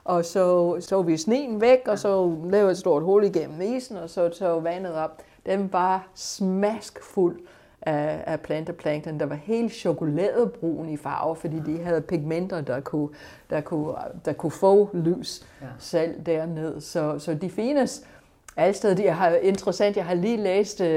[0.04, 4.10] Og så så vi sneen væk, og så lavede et stort hul igennem isen, og
[4.10, 5.22] så tog vandet op.
[5.46, 7.40] Den var smaskfuld
[7.82, 13.10] af, af planteplankton, der var helt chokoladebrun i farve, fordi de havde pigmenter, der kunne,
[13.50, 13.94] der kunne,
[14.26, 15.68] der kunne få lys ja.
[15.80, 16.82] selv derned.
[16.82, 18.06] Så, så de findes
[18.58, 19.04] alle steder.
[19.04, 20.88] Jeg har, interessant, jeg har lige læst uh,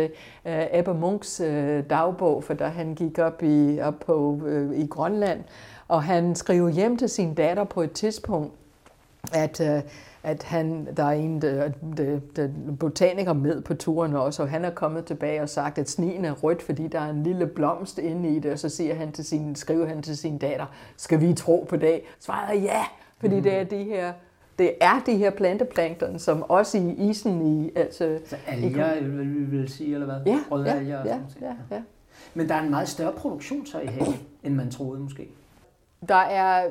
[0.44, 5.40] Ebbe Munks uh, dagbog, for da han gik op i, op på, uh, i Grønland,
[5.88, 8.52] og han skrev hjem til sin datter på et tidspunkt,
[9.32, 9.90] at, uh,
[10.22, 12.48] at han, der er en der, der, der
[12.80, 16.32] botaniker med på turen også, og han er kommet tilbage og sagt, at sneen er
[16.32, 19.24] rødt, fordi der er en lille blomst inde i det, og så siger han til
[19.24, 22.00] sin, skriver han til sin datter, skal vi tro på det?
[22.20, 22.84] Svaret ja,
[23.20, 23.42] fordi mm.
[23.42, 24.12] det er de her
[24.58, 27.70] det er de her planteplankton, som også i isen i...
[27.76, 30.32] Altså, så alger, i, vil vi vil sige, eller hvad?
[30.32, 31.82] Ja, Røde ja, alger ja, sådan ja, ja.
[32.34, 35.28] Men der er en meget større produktion så i havet, end man troede måske.
[36.08, 36.70] Der er...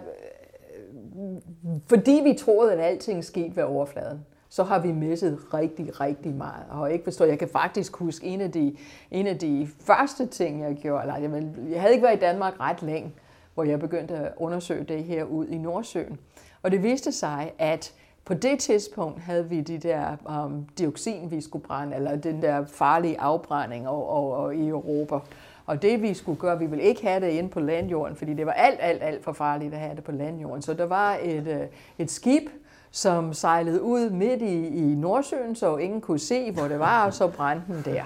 [1.87, 6.63] Fordi vi troede, at alting skete ved overfladen, så har vi misset rigtig, rigtig meget.
[6.69, 8.75] Og ikke forstår, jeg kan faktisk huske en af de,
[9.11, 11.01] en af de første ting, jeg gjorde.
[11.01, 13.11] Eller jeg, jeg havde ikke været i Danmark ret længe,
[13.53, 16.19] hvor jeg begyndte at undersøge det her ud i Nordsøen.
[16.63, 17.93] Og det viste sig, at
[18.25, 22.65] på det tidspunkt havde vi de der um, dioxin, vi skulle brænde, eller den der
[22.65, 25.19] farlige afbrænding og, og, og i Europa.
[25.65, 28.45] Og det vi skulle gøre, vi ville ikke have det inde på landjorden, fordi det
[28.45, 30.61] var alt, alt, alt for farligt at have det på landjorden.
[30.61, 31.61] Så der var et, øh,
[31.97, 32.49] et skib,
[32.91, 37.13] som sejlede ud midt i, i Nordsøen, så ingen kunne se, hvor det var, og
[37.13, 38.03] så brændte den der.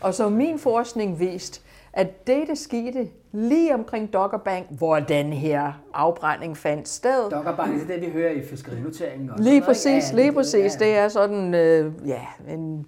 [0.00, 1.60] Og så min forskning viste,
[1.92, 7.30] at det, der skete lige omkring Doggerbank, hvor den her afbrænding fandt sted.
[7.30, 9.30] Doggerbank, det er det, vi hører i fiskerinoteringen.
[9.30, 10.74] Også, lige præcis, ja, lige præcis.
[10.74, 12.86] Det er sådan, øh, ja, en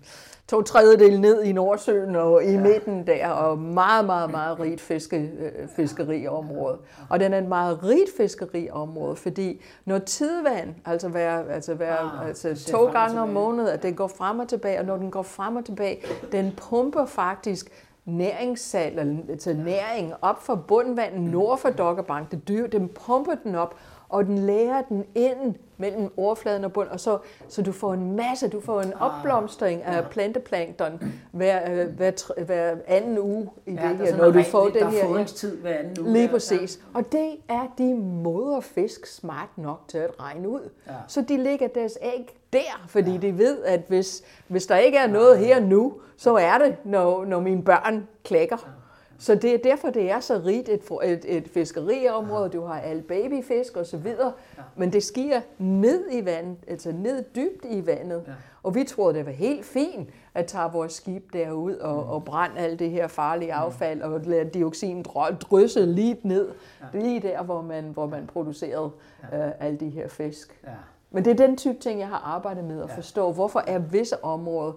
[0.48, 2.60] to tredjedel ned i Nordsøen og i ja.
[2.60, 6.78] midten der, og meget, meget, meget rigt fiske, øh, fiskeriområde.
[7.08, 12.28] Og den er et meget rigt fiskeriområde, fordi når tidvand, altså, hver, altså, hver, ah,
[12.28, 15.22] altså to gange om måneden, at det går frem og tilbage, og når den går
[15.22, 17.70] frem og tilbage, den pumper faktisk
[18.04, 22.30] næringssal, altså næring op fra bundvandet nord for Doggerbank.
[22.30, 23.74] Det dyr, den pumper den op,
[24.08, 27.18] og den lærer den ind mellem overfladen og bund, og så,
[27.48, 32.42] så du får en masse, du får en ah, opblomstring af planteplankton hver, øh, hver,
[32.44, 35.24] hver anden uge i ja, det her, når du får den her.
[35.24, 36.12] tid hver anden uge.
[36.12, 36.80] Lige præcis.
[36.94, 36.98] Ja.
[36.98, 40.70] Og det er de moderfisk smart nok til at regne ud.
[40.86, 40.92] Ja.
[41.08, 43.18] Så de lægger deres æg der, fordi ja.
[43.18, 47.24] de ved, at hvis, hvis der ikke er noget her nu, så er det, når,
[47.24, 48.77] når mine børn klækker.
[49.18, 52.48] Så det er derfor, det er så rigt et, et, et fiskeriområde.
[52.48, 54.32] Du har alle babyfisk og så videre.
[54.76, 58.34] Men det sker ned i vandet, altså ned dybt i vandet.
[58.62, 62.10] Og vi troede, det var helt fint at tage vores skib derud og, mm.
[62.10, 65.02] og brænde alt det her farlige affald og lade dioxin
[65.40, 66.48] drysse lige ned,
[66.92, 68.90] lige der, hvor man, hvor man producerede
[69.22, 70.64] uh, alle de her fisk.
[71.10, 73.32] Men det er den type ting, jeg har arbejdet med at forstå.
[73.32, 74.72] Hvorfor er visse områder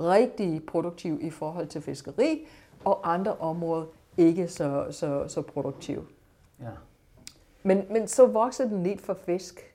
[0.00, 2.46] rigtig produktive i forhold til fiskeri,
[2.86, 3.84] og andre områder
[4.16, 6.02] ikke så, så, så produktive.
[6.60, 6.66] Ja.
[7.62, 9.74] Men, men så voksede den lidt for fisk.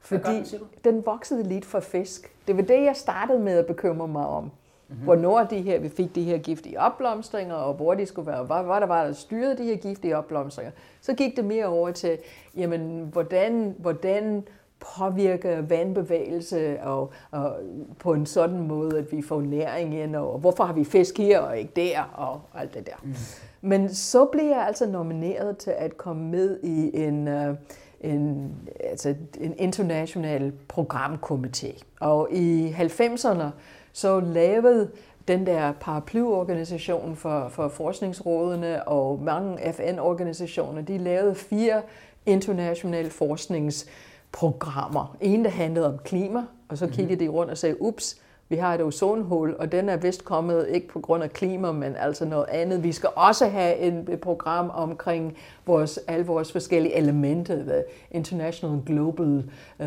[0.00, 2.34] Fordi den voksede lidt for fisk.
[2.46, 4.44] Det var det, jeg startede med at bekymre mig om.
[4.44, 5.04] Mm-hmm.
[5.04, 8.62] Hvornår de her, vi fik de her giftige opblomstringer, og hvor de skulle være, hvad,
[8.62, 10.72] hvad der var, der styrede de her giftige opblomstringer.
[11.00, 12.18] Så gik det mere over til,
[12.56, 14.48] jamen, hvordan, hvordan
[14.80, 17.56] påvirker vandbevægelse og, og
[17.98, 21.40] på en sådan måde, at vi får næring ind, og hvorfor har vi fisk her
[21.40, 22.96] og ikke der, og alt det der.
[23.02, 23.14] Mm.
[23.60, 27.56] Men så blev jeg altså nomineret til at komme med i en, uh,
[28.00, 31.82] en, altså en international programkomité.
[32.00, 33.44] Og i 90'erne
[33.92, 34.90] så lavede
[35.28, 41.82] den der paraplyorganisation for, for forskningsrådene og mange FN-organisationer, de lavede fire
[42.26, 43.86] internationale forsknings
[44.32, 45.16] programmer.
[45.20, 48.16] En, der handlede om klima, og så kiggede de rundt og sagde, ups,
[48.48, 51.96] vi har et ozonhul, og den er vist kommet ikke på grund af klima, men
[51.96, 52.82] altså noget andet.
[52.82, 55.36] Vi skal også have et program omkring
[55.66, 59.86] vores, alle vores forskellige elementer, the International Global um,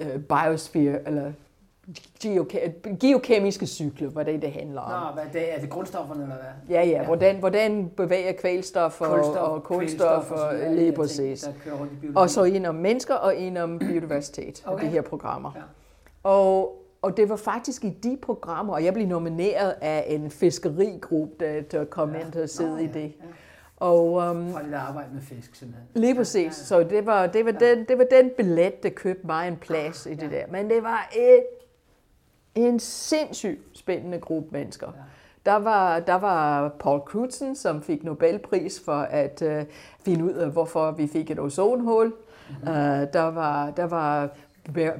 [0.00, 1.32] uh, Biosphere, eller
[3.00, 4.90] geokemiske cykler, hvad det, det handler om.
[4.90, 6.76] Nå, hvad det, er det grundstofferne eller hvad?
[6.76, 11.50] Ja, ja, hvordan, hvordan bevæger kvælstof og kulstof, og, kulstof og, og lige præcis.
[12.16, 14.84] Og så en om mennesker og en om biodiversitet, okay.
[14.84, 15.52] de her programmer.
[15.56, 15.60] Ja.
[16.22, 21.34] Og, og det var faktisk i de programmer, og jeg blev nomineret af en fiskerigruppe,
[21.40, 22.20] der, der kom ja.
[22.20, 23.02] ind til at sidde Nå, ja, i det.
[23.02, 23.26] Ja.
[23.76, 25.88] Og, um, Fra det der arbejde med fisk, simpelthen.
[25.94, 26.34] Lige præcis.
[26.34, 26.52] Ja, ja, ja.
[26.52, 27.70] Så det var, det, var ja.
[27.70, 30.36] den, det var den billet, der købte mig en plads ja, i det ja.
[30.36, 30.44] der.
[30.50, 31.44] Men det var et
[32.66, 34.86] en sindssygt spændende gruppe mennesker.
[34.86, 35.50] Ja.
[35.50, 39.62] der var, der var Paul Crutzen, som fik Nobelpris for at uh,
[40.04, 42.06] finde ud af, hvorfor vi fik et ozonhul.
[42.06, 42.68] Mm-hmm.
[42.68, 42.74] Uh,
[43.12, 44.28] der, var, der var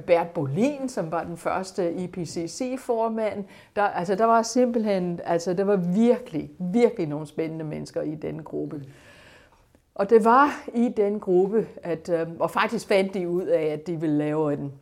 [0.07, 3.45] Bert Bolin, som var den første IPCC-formand.
[3.75, 8.43] Der, altså, der var simpelthen, altså, der var virkelig, virkelig nogle spændende mennesker i den
[8.43, 8.83] gruppe.
[9.95, 13.87] Og det var i den gruppe, at, øh, og faktisk fandt de ud af, at
[13.87, 14.73] de ville lave en,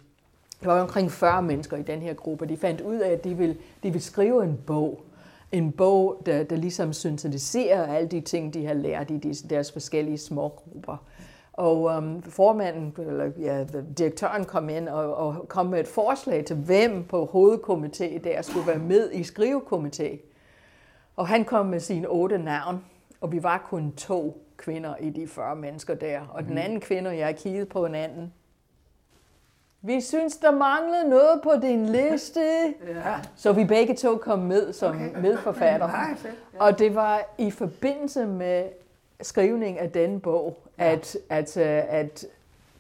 [0.64, 3.34] der var omkring 40 mennesker i den her gruppe, de fandt ud af, at de
[3.34, 5.02] ville, de ville skrive en bog.
[5.52, 9.72] En bog, der, der ligesom syntetiserer alle de ting, de har lært i de, deres
[9.72, 10.98] forskellige små grupper.
[11.54, 13.64] Og um, formanden, eller ja,
[13.98, 18.68] direktøren kom ind og, og kom med et forslag til, hvem på hovedkomité der skulle
[18.68, 20.18] være med i skrivekomité.
[21.16, 22.86] Og han kom med sine otte navn,
[23.22, 26.22] og vi var kun to kvinder i de 40 mennesker der.
[26.30, 26.58] Og den mhm.
[26.58, 28.34] anden kvinde, jeg kiggede på en anden,
[29.88, 32.40] vi synes, der manglede noget på din liste.
[32.88, 33.16] ja.
[33.36, 35.10] Så vi begge to kom med som okay.
[35.22, 35.90] medforfatter.
[35.90, 38.64] Ja, og det var i forbindelse med
[39.22, 42.26] skrivning af den bog, at, at, at, øh, at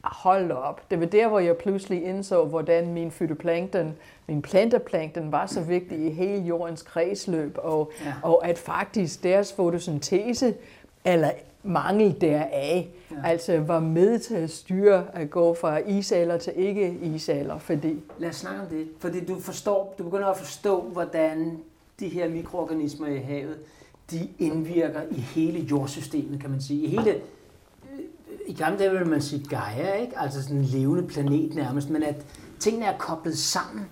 [0.03, 0.81] hold op.
[0.91, 3.95] Det var der, hvor jeg pludselig indså, hvordan min fytoplankton,
[4.27, 8.13] min planteplankton var så vigtig i hele jordens kredsløb, og, ja.
[8.23, 10.53] og at faktisk deres fotosyntese,
[11.05, 11.31] eller
[11.67, 13.15] mangel deraf, ja.
[13.23, 18.03] altså var med til at styre at gå fra isaler til ikke-isaler, fordi...
[18.19, 21.59] Lad os snakke om det, fordi du forstår, du begynder at forstå, hvordan
[21.99, 23.57] de her mikroorganismer i havet,
[24.11, 26.83] de indvirker i hele jordsystemet, kan man sige.
[26.83, 27.21] I hele,
[28.47, 30.19] i gamle dage vil man sige Gaia, ikke?
[30.19, 32.25] altså sådan en levende planet nærmest, men at
[32.59, 33.85] tingene er koblet sammen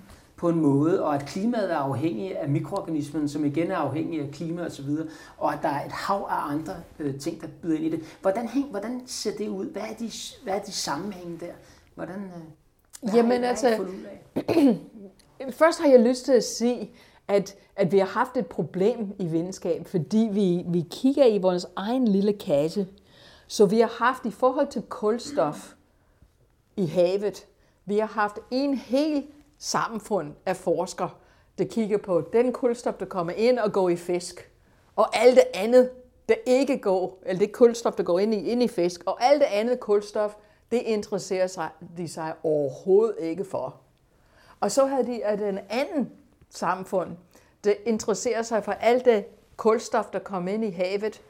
[0.46, 4.32] på en måde, og at klimaet er afhængig af mikroorganismen, som igen er afhængig af
[4.32, 7.48] klima og så videre, og at der er et hav af andre øh, ting, der
[7.62, 8.18] byder ind i det.
[8.22, 9.66] Hvordan, hæng, hvordan ser det ud?
[9.66, 10.12] Hvad er de,
[10.44, 11.54] hvad er de sammenhænge der?
[11.96, 13.88] Hvordan, øh, Jamen har altså,
[15.60, 16.92] først har jeg lyst til at sige,
[17.28, 21.68] at, at vi har haft et problem i videnskab, fordi vi, vi kigger i vores
[21.76, 22.88] egen lille kasse.
[23.48, 25.74] Så vi har haft i forhold til kulstof
[26.78, 27.46] i havet,
[27.86, 29.24] vi har haft en hel
[29.60, 31.10] samfund af forskere,
[31.58, 34.52] der kigger på den kulstof, der kommer ind og går i fisk,
[34.96, 35.92] og alt det andet,
[36.30, 39.42] der ikke går, eller det kulstof, der går ind i, ind i fisk, og alt
[39.42, 40.36] det andet kulstof,
[40.72, 43.76] det interesserer sig, de sig overhovedet ikke for.
[44.60, 46.12] Og så havde de at en anden
[46.50, 47.12] samfund,
[47.64, 49.26] der interesserer sig for alt det
[49.58, 51.22] kulstof, der kommer ind i havet,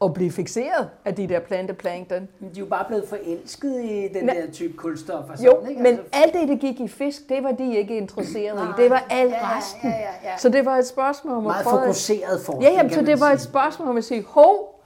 [0.00, 2.28] og blive fixeret af de der planteplankton.
[2.40, 5.30] Men de er jo bare blevet forelsket i den Næ- der type kulstof.
[5.30, 5.82] Og sådan, jo, ikke?
[5.82, 6.04] men altså...
[6.12, 8.82] alt det, der gik i fisk, det var de ikke interesseret i.
[8.82, 9.90] Det var alt ja, resten.
[9.90, 10.36] Ja, ja, ja.
[10.38, 11.80] Så det var et spørgsmål om Meget at prøve...
[11.80, 14.82] fokuseret forskning, Ja, jamen, så det var et spørgsmål om at sige, hov,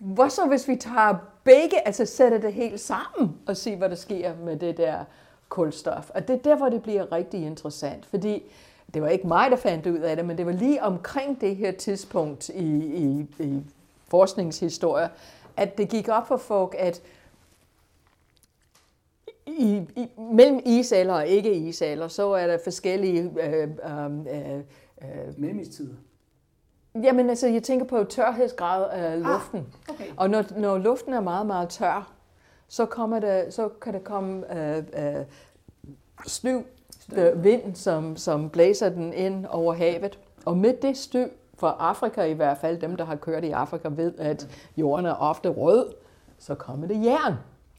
[0.00, 3.94] hvad så hvis vi tager begge, altså sætter det helt sammen og ser, hvad der
[3.96, 4.94] sker med det der
[5.48, 6.10] kulstof.
[6.14, 8.42] Og det er der, hvor det bliver rigtig interessant, fordi
[8.94, 11.56] det var ikke mig, der fandt ud af det, men det var lige omkring det
[11.56, 13.62] her tidspunkt i, i, i
[14.08, 15.10] forskningshistorie,
[15.56, 17.02] at det gik op for folk, at
[19.46, 25.94] i, i, mellem isalder og ikke isalder, så er der forskellige øh, øh, øh, mellemistider.
[27.02, 29.58] Jamen altså, jeg tænker på tørhedsgrad af ah, luften.
[29.88, 30.06] Ah, okay.
[30.16, 32.12] Og når, når luften er meget, meget tør,
[32.68, 35.24] så, kommer der, så kan der komme øh, øh,
[36.26, 36.62] støv,
[37.16, 40.18] øh, vind, som, som blæser den ind over havet.
[40.44, 43.88] Og med det støv, for Afrika i hvert fald, dem der har kørt i Afrika
[43.88, 45.92] ved, at jorden er ofte rød,
[46.38, 47.34] så kommer det jern.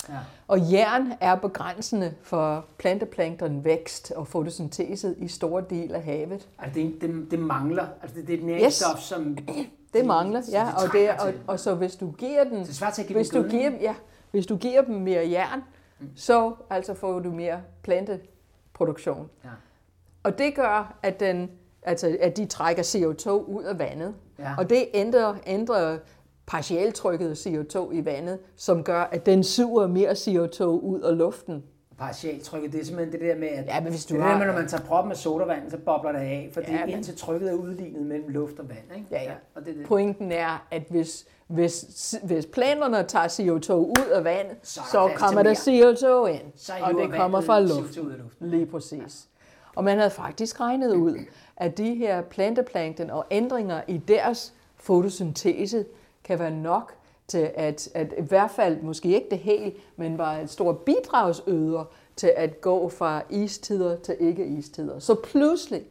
[0.09, 0.17] Ja.
[0.47, 6.47] Og jern er begrænsende for planteplankton vækst og fotosyntese i store dele af havet.
[6.59, 9.03] Altså det, det, det mangler, altså det, det er et næringsstof, yes.
[9.03, 9.37] som...
[9.93, 13.01] Det mangler, ja, og, det, og, og så hvis du giver den, det er til
[13.01, 13.95] at give hvis, du giver, ja,
[14.31, 15.63] hvis du giver dem mere jern,
[15.99, 16.09] mm.
[16.15, 19.29] så altså får du mere planteproduktion.
[19.43, 19.49] Ja.
[20.23, 21.51] Og det gør, at den
[21.85, 24.13] altså at de trækker CO2 ud af vandet.
[24.39, 24.53] Ja.
[24.57, 25.97] Og det ændrer, ændrer
[26.45, 31.63] partialtrykket CO2 i vandet, som gør, at den suger mere CO2 ud af luften.
[31.97, 34.37] Partialtrykket, det er simpelthen det der med, at ja, men hvis du det har...
[34.37, 36.95] med, når man tager proppen med sodavand, så bobler det af, fordi ja, men...
[36.95, 38.97] indtil trykket er udlignet mellem luft og vand.
[38.97, 39.07] Ikke?
[39.11, 39.31] Ja, ja.
[39.55, 39.85] Og det, det.
[39.85, 45.43] Pointen er, at hvis, hvis, hvis planerne tager CO2 ud af vandet, så, så kommer
[45.43, 48.15] der CO2 ind, så og det kommer fra luften.
[48.23, 48.49] luften.
[48.49, 49.27] Lige præcis.
[49.75, 51.17] Og man havde faktisk regnet ud,
[51.57, 55.85] at de her planteplankton og ændringer i deres fotosyntese
[56.23, 56.93] kan være nok
[57.27, 61.83] til at, at i hvert fald, måske ikke det hele, men var et stort bidragsøder
[62.15, 64.99] til at gå fra istider til ikke-istider.
[64.99, 65.81] Så pludselig,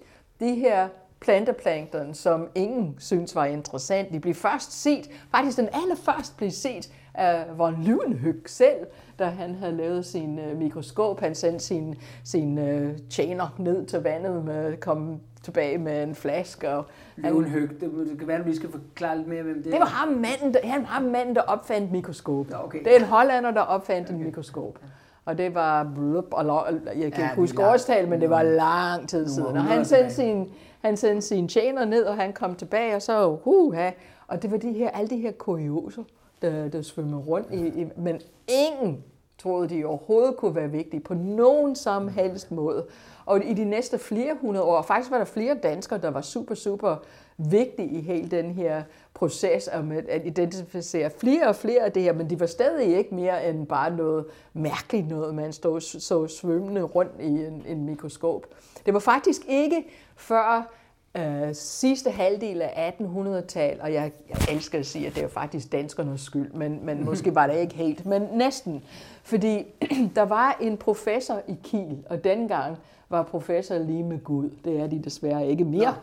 [0.40, 0.88] de her
[1.20, 6.90] planteplankton, som ingen synes var interessant, de blev først set, faktisk den allerførst blev set
[7.14, 8.86] af Von Leeuwenhoek selv,
[9.18, 11.20] da han havde lavet sin øh, mikroskop.
[11.20, 11.94] Han sendte sin,
[12.24, 16.70] sin uh, tjener ned til vandet med kom tilbage med en flaske.
[16.70, 16.84] Og
[17.16, 19.70] Løven Høg, det, kan være, at vi skal forklare lidt mere, hvem det er.
[19.70, 22.46] det var ham manden, der, han var ham manden, der opfandt mikroskop.
[22.64, 22.78] Okay.
[22.84, 24.78] Det er en hollander, der opfandt en mikroskop.
[25.24, 26.64] Og det var, blup, og lo-
[26.96, 29.56] jeg kan ikke huske årstal, men det var lang tid siden.
[29.56, 30.48] Og han sendte, sin,
[30.80, 33.90] han sendte sine tjener ned, og han kom tilbage, og så, huha,
[34.28, 36.02] og det var de her, alle de her kurioser,
[36.42, 39.04] der, der svømmede rundt i, i, men ingen
[39.38, 42.86] troede, de overhovedet kunne være vigtige på nogen som helst måde.
[43.26, 46.54] Og i de næste flere hundrede år, faktisk var der flere danskere, der var super,
[46.54, 46.96] super
[47.36, 48.82] vigtige i hele den her
[49.14, 53.14] proces om at identificere flere og flere af det her, men de var stadig ikke
[53.14, 58.46] mere end bare noget mærkeligt noget, man stod så svømmende rundt i en, en mikroskop.
[58.86, 59.84] Det var faktisk ikke
[60.16, 60.74] før
[61.16, 65.72] øh, sidste halvdel af 1800-tallet, og jeg, jeg elsker at sige, at det er faktisk
[65.72, 68.84] danskernes skyld, men, men måske var det ikke helt, men næsten.
[69.24, 69.66] Fordi
[70.16, 72.76] der var en professor i Kiel, og dengang
[73.08, 74.50] var professor lige med Gud.
[74.64, 75.96] Det er de desværre ikke mere.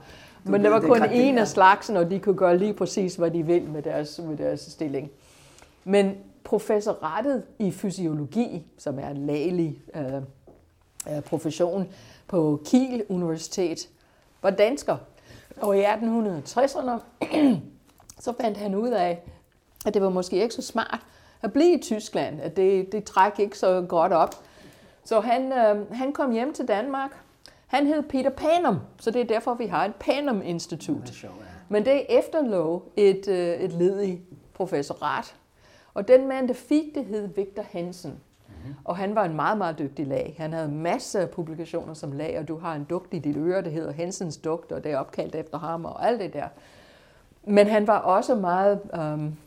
[0.45, 3.31] du men der var kun en af slagsen, og de kunne gøre lige præcis, hvad
[3.31, 5.11] de vil med deres, med deres stilling.
[5.83, 10.13] Men professoratet i fysiologi, som er en lægelig øh,
[11.15, 11.87] øh, profession
[12.27, 13.89] på Kiel Universitet,
[14.41, 14.97] var dansker.
[15.57, 16.91] Og i 1860'erne,
[18.25, 19.21] så fandt han ud af,
[19.85, 20.99] at det var måske ikke så smart
[21.41, 24.35] at blive i Tyskland, at det, det træk ikke så godt op.
[25.03, 27.11] Så han, øh, han kom hjem til Danmark.
[27.67, 31.25] Han hed Peter Panum, så det er derfor, vi har et Panum-institut.
[31.69, 34.21] Men det efterlå et, øh, et ledigt
[34.53, 35.35] professorat.
[35.93, 38.11] Og den mand, der fik det, hed Victor Hansen.
[38.11, 38.75] Mm-hmm.
[38.85, 40.35] Og han var en meget, meget dygtig lag.
[40.37, 43.61] Han havde masser af publikationer som lag, og du har en dugt i dit øre,
[43.61, 46.47] der hedder Hansens dugt, og det er opkaldt efter ham og alt det der.
[47.43, 48.79] Men han var også meget...
[49.13, 49.37] Um,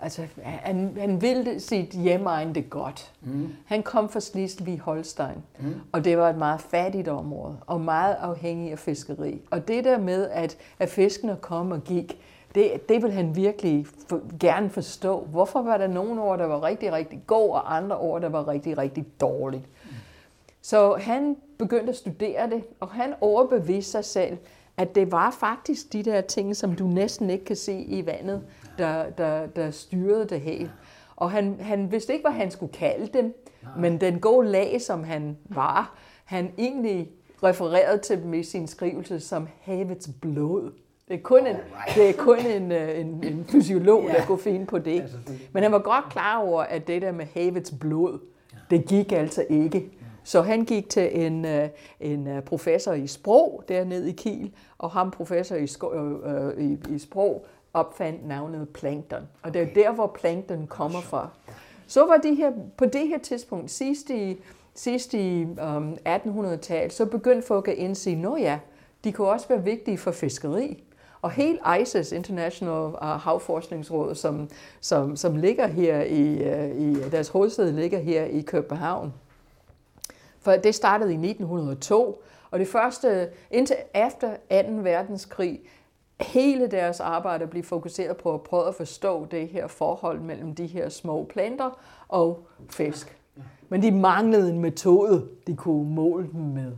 [0.00, 3.12] altså, han, han ville sit hjemmeegn det godt.
[3.22, 3.48] Mm.
[3.66, 5.74] Han kom fra Slesvig-Holstein, mm.
[5.92, 9.40] og det var et meget fattigt område, og meget afhængig af fiskeri.
[9.50, 12.18] Og det der med, at, at fiskene kom og gik,
[12.54, 15.20] det, det vil han virkelig for, gerne forstå.
[15.24, 18.48] Hvorfor var der nogle år, der var rigtig, rigtig god, og andre år, der var
[18.48, 19.64] rigtig, rigtig dårligt?
[20.62, 24.38] Så han begyndte at studere det, og han overbeviste sig selv,
[24.76, 28.42] at det var faktisk de der ting, som du næsten ikke kan se i vandet,
[28.78, 30.70] der, der, der styrede det helt.
[31.16, 33.44] Og han, han vidste ikke, hvad han skulle kalde dem,
[33.78, 37.10] men den gode lag, som han var, han egentlig
[37.42, 40.72] refererede til dem i sin skrivelse som havets blod.
[41.08, 41.56] Det er kun en,
[41.94, 44.96] det er kun en, øh, en, en fysiolog, der kunne finde på det.
[44.96, 45.48] Ja, selvfølgelig.
[45.52, 48.18] Men han var godt klar over, at det der med havets blod,
[48.70, 49.90] det gik altså ikke.
[50.24, 51.68] Så han gik til en, øh,
[52.00, 56.64] en øh, professor i sprog dernede i Kiel, og ham professor i, sko- øh, øh,
[56.64, 59.22] i, i sprog opfandt navnet plankton.
[59.42, 61.28] Og det er der, hvor plankton kommer fra.
[61.86, 64.40] Så var de her, på det her tidspunkt, sidst i,
[64.74, 68.58] sidst i um, 1800-tallet, så begyndte folk at indse, nå ja,
[69.04, 70.82] de kunne også være vigtige for fiskeri.
[71.22, 74.48] Og helt ICES, International Havforskningsråd, som,
[74.80, 76.32] som, som ligger her i,
[76.78, 79.12] i, deres hovedsæde ligger her i København.
[80.44, 84.36] For det startede i 1902, og det første, indtil efter 2.
[84.70, 85.60] verdenskrig,
[86.20, 90.66] hele deres arbejde blev fokuseret på at prøve at forstå det her forhold mellem de
[90.66, 91.78] her små planter
[92.08, 93.18] og fisk.
[93.68, 96.72] Men de manglede en metode, de kunne måle dem med.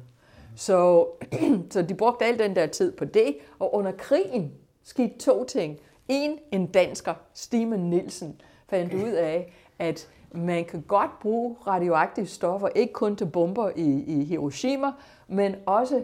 [0.56, 1.06] Så,
[1.70, 4.52] så de brugte al den der tid på det, og under krigen
[4.84, 5.78] skete to ting.
[6.08, 12.68] En, en dansker, Steven Nielsen, fandt ud af, at man kan godt bruge radioaktive stoffer,
[12.68, 14.92] ikke kun til bomber i, i Hiroshima,
[15.28, 16.02] men også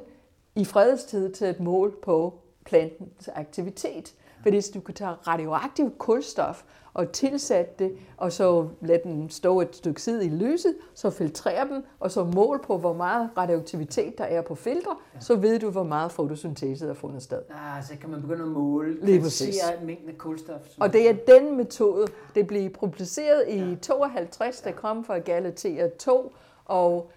[0.55, 4.15] i fredstid til et mål på plantens aktivitet.
[4.43, 6.63] Fordi hvis du kan tage radioaktiv kulstof
[6.95, 11.69] og tilsætte det, og så lade den stå et stykke tid i lyset, så filtrere
[11.69, 15.71] dem, og så mål på, hvor meget radioaktivitet der er på filtre, så ved du,
[15.71, 17.43] hvor meget fotosyntese er fundet sted.
[17.51, 19.63] Ah, så kan man begynde at måle, Lige præcis.
[19.85, 20.61] mængden af kulstof.
[20.81, 26.33] Og det er den metode, det blev publiceret i 52, der kom fra Galatea 2,
[26.65, 27.11] og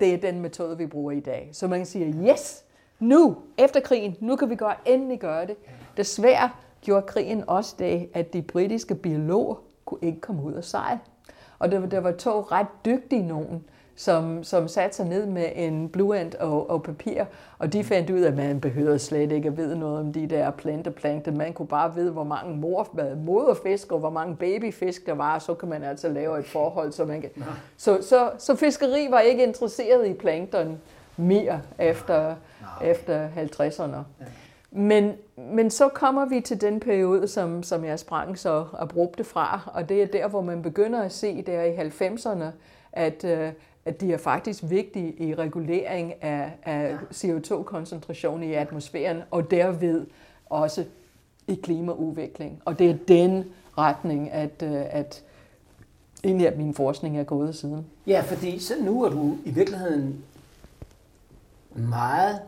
[0.00, 1.50] det er den metode, vi bruger i dag.
[1.52, 2.64] Så man kan sige, yes,
[2.98, 5.56] nu, efter krigen, nu kan vi godt endelig gøre det.
[5.96, 6.50] Desværre
[6.82, 9.54] gjorde krigen også det, at de britiske biologer
[9.84, 11.00] kunne ikke komme ud og sejle.
[11.58, 13.64] Og der, var- der var to ret dygtige nogen,
[13.96, 17.24] som, som satte sig ned med en blyant og, og papir,
[17.58, 20.26] og de fandt ud af, at man behøvede slet ikke at vide noget om de
[20.26, 21.32] der planteplankter.
[21.32, 25.42] Man kunne bare vide, hvor mange mor, moderfisk og hvor mange babyfisk der var, og
[25.42, 27.30] så kan man altså lave et forhold, så man kan...
[27.76, 30.78] Så, så, så fiskeri var ikke interesseret i plankton
[31.16, 32.34] mere efter,
[32.84, 33.96] efter 50'erne.
[34.72, 39.70] Men, men så kommer vi til den periode, som, som jeg sprang så abrupte fra,
[39.74, 42.44] og det er der, hvor man begynder at se der i 90'erne,
[42.92, 43.52] at, øh,
[43.84, 50.06] at de er faktisk vigtige i regulering af, af CO2-koncentration i atmosfæren, og derved
[50.46, 50.84] også
[51.48, 52.62] i klimaudvikling.
[52.64, 53.44] Og det er den
[53.78, 55.22] retning, at, øh, at
[56.24, 57.86] egentlig at min forskning er gået siden.
[58.06, 60.24] Ja, fordi så nu er du i virkeligheden
[61.74, 62.40] meget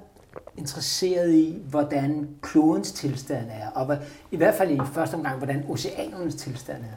[0.58, 3.96] interesseret i, hvordan klodens tilstand er, og hvad,
[4.30, 6.96] i hvert fald i første omgang, hvordan oceanernes tilstand er.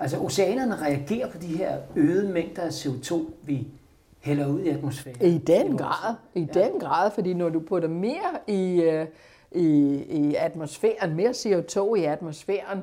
[0.00, 3.14] Altså oceanerne reagerer på de her øgede mængder af CO2,
[3.44, 3.68] vi
[4.20, 5.16] hælder ud i atmosfæren.
[5.20, 6.60] I den grad, i ja.
[6.60, 9.06] den grad, fordi når du putter mere i, øh,
[9.52, 12.82] i, i atmosfæren, mere CO2 i atmosfæren,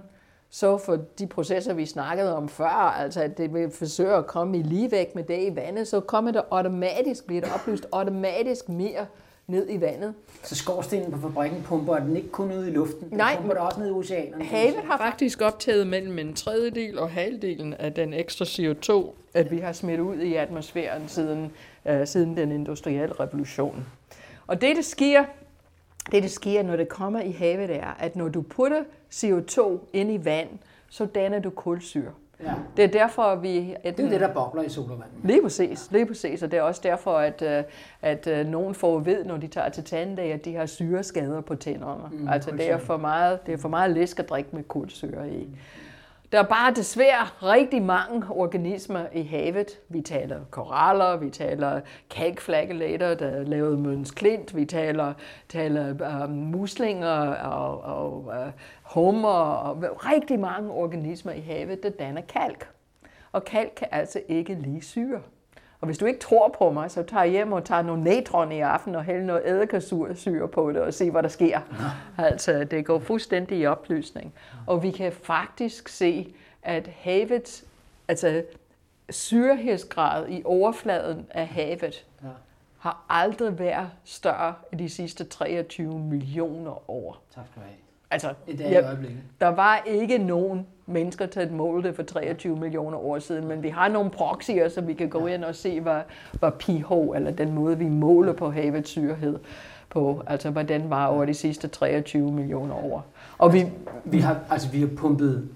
[0.49, 4.57] så for de processer, vi snakkede om før, altså at det vil forsøge at komme
[4.57, 9.05] i ligevægt med det i vandet, så kommer der automatisk, bliver der oplyst automatisk mere
[9.47, 10.13] ned i vandet.
[10.43, 13.61] Så skorstenen på fabrikken pumper den ikke kun ud i luften, den Nej, pumper der
[13.61, 14.45] også ned i oceanerne.
[14.45, 19.59] Havet har faktisk optaget mellem en tredjedel og halvdelen af den ekstra CO2, at vi
[19.59, 21.51] har smidt ud i atmosfæren siden,
[21.85, 23.85] uh, siden den industrielle revolution.
[24.47, 25.25] Og det, der sker,
[26.11, 28.83] det, der sker, når det kommer i havet, er, at når du putter
[29.13, 30.49] CO2 ind i vand,
[30.89, 32.11] så danner du kulsyre.
[32.43, 32.53] Ja.
[32.77, 33.75] Det er derfor, vi...
[33.83, 35.09] At, Det er det, der bobler i vand.
[35.23, 36.43] Lige præcis, lige præcis.
[36.43, 37.63] Og det er også derfor, at, øh,
[38.01, 41.55] at øh, nogen får ved, når de tager til tandlæge, at de har syreskader på
[41.55, 42.03] tænderne.
[42.11, 44.63] Mm, Mm, altså det er, for meget, det er for meget læsk at drikke med
[44.63, 45.47] kulsyre i.
[46.31, 49.79] Der er bare desværre rigtig mange organismer i havet.
[49.89, 55.13] Vi taler koraller, vi taler kalkflagellater, der er lavet Møns Klint, vi taler,
[55.49, 58.51] taler um, muslinger og, og uh,
[58.83, 62.69] hummer og rigtig mange organismer i havet, der danner kalk.
[63.31, 65.21] Og kalk kan altså ikke lide syre.
[65.81, 68.51] Og hvis du ikke tror på mig, så tager jeg hjem og tager nogle natron
[68.51, 71.59] i aften og hælder noget eddikesyre på det og se, hvad der sker.
[72.17, 74.33] Altså, det går fuldstændig i opløsning.
[74.67, 77.65] Og vi kan faktisk se, at havets,
[78.07, 78.43] altså
[79.09, 82.27] syrehedsgrad i overfladen af havet, Ja.
[82.79, 87.17] har aldrig været større i de sidste 23 millioner år.
[87.35, 87.75] Tak skal du have.
[88.11, 88.81] Altså, I dag ja,
[89.39, 93.63] der var ikke nogen mennesker til at måle det for 23 millioner år siden, men
[93.63, 96.01] vi har nogle proxyer, så vi kan gå ind og se, hvad,
[96.39, 99.39] hvad pH, eller den måde, vi måler på havets syrehed
[99.89, 103.05] på, altså hvordan var over de sidste 23 millioner år.
[103.37, 103.65] Og vi,
[104.05, 105.49] Vi har, altså, vi har pumpet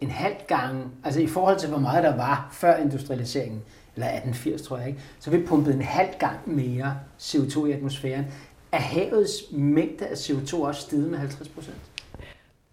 [0.00, 3.62] en halv gang, altså i forhold til hvor meget der var før industrialiseringen,
[3.94, 7.72] eller 1880 tror jeg ikke, så har vi pumpet en halv gang mere CO2 i
[7.72, 8.24] atmosfæren.
[8.72, 11.76] Er havets mængde af CO2 også steget med 50 procent?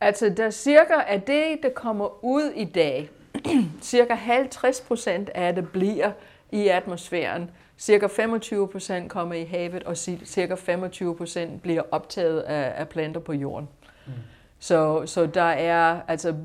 [0.01, 3.09] Altså, der cirka af det, der kommer ud i dag,
[3.81, 6.11] cirka 50 procent af det bliver
[6.51, 7.49] i atmosfæren.
[7.77, 12.89] Cirka 25 procent kommer i havet, og ci- cirka 25 procent bliver optaget af, af
[12.89, 13.67] planter på jorden.
[14.07, 14.13] Mm.
[14.59, 16.35] Så, så der er, altså,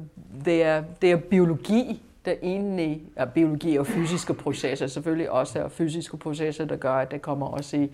[0.45, 5.69] det er, det er biologi, der egentlig er biologi og fysiske processer, selvfølgelig også er
[5.69, 7.91] fysiske processer, der gør, at det kommer også i,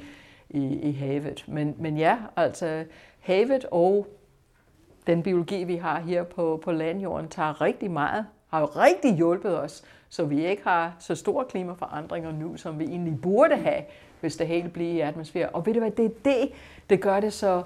[0.50, 1.44] i, i havet.
[1.48, 2.84] Men, men ja, altså
[3.20, 4.06] havet og
[5.06, 9.60] den biologi, vi har her på, på landjorden, tager rigtig meget, har jo rigtig hjulpet
[9.60, 13.82] os, så vi ikke har så store klimaforandringer nu, som vi egentlig burde have,
[14.20, 15.50] hvis det hele bliver i atmosfæren.
[15.52, 16.48] Og ved du hvad, det er det,
[16.90, 17.62] det gør det så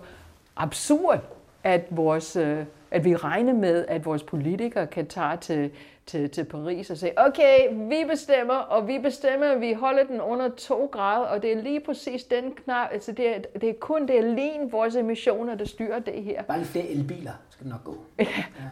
[0.57, 1.21] absurd,
[1.65, 5.71] at, vores, øh, at vi regner med, at vores politikere kan tage til,
[6.07, 10.49] til, til Paris og sige, okay, vi bestemmer, og vi bestemmer, vi holder den under
[10.49, 14.09] 2 grader, og det er lige præcis den knap, altså det er, det er kun
[14.09, 16.43] det er alene vores emissioner, der styrer det her.
[16.43, 17.99] Bare lidt flere elbiler skal det nok gå.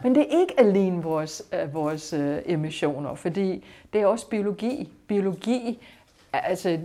[0.03, 4.89] Men det er ikke alene vores, øh, vores øh, emissioner, fordi det er også biologi.
[5.07, 5.87] Biologi,
[6.33, 6.79] altså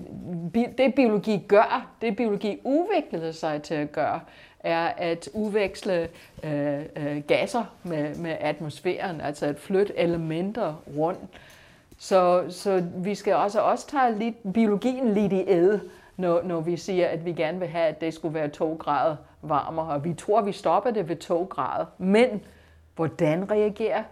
[0.78, 4.20] det biologi gør, det biologi udviklede sig til at gøre,
[4.66, 6.08] er at udveksle
[6.44, 11.20] øh, øh, gasser med, med atmosfæren, altså at flytte elementer rundt.
[11.98, 15.80] Så, så vi skal også, også tage lidt, biologien lidt i æde,
[16.16, 19.16] når, når vi siger, at vi gerne vil have, at det skulle være 2 grader
[19.42, 19.86] varmere.
[19.88, 21.84] Og vi tror, vi stopper det ved 2 grader.
[21.98, 22.40] Men
[22.96, 24.02] hvordan reagerer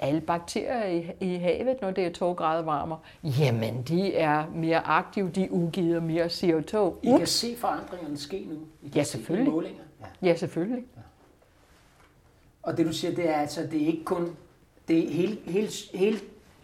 [0.00, 2.98] alle bakterier i, i havet, når det er 2 grader varmere?
[3.24, 6.94] Jamen, de er mere aktive, de udgiver mere CO2.
[7.02, 8.54] I kan se forandringerne ske nu.
[8.82, 9.52] I Ja, se selvfølgelig.
[9.52, 9.82] målinger.
[10.22, 10.26] Ja.
[10.26, 10.84] Ja, selvfølgelig.
[12.62, 14.36] Og det du siger, det er altså, det er ikke kun,
[14.88, 16.18] det er hele, hele, hele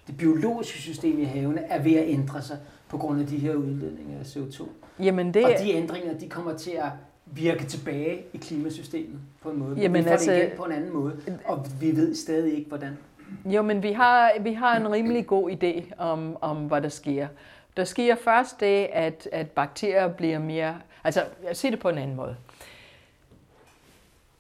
[0.07, 3.55] det biologiske system i havene er ved at ændre sig på grund af de her
[3.55, 4.69] udledninger af CO2.
[5.03, 6.91] Jamen, det, Og de ændringer, de kommer til at
[7.27, 9.81] virke tilbage i klimasystemet på en måde.
[9.81, 12.69] Jamen, vi får altså- det igen på en anden måde, og vi ved stadig ikke,
[12.69, 12.99] hvordan.
[13.45, 17.29] Jo, men vi har, vi har en rimelig god idé om, om, hvad der sker.
[17.77, 20.77] Der sker først det, at, at bakterier bliver mere...
[21.05, 22.37] Altså, jeg siger det på en anden måde.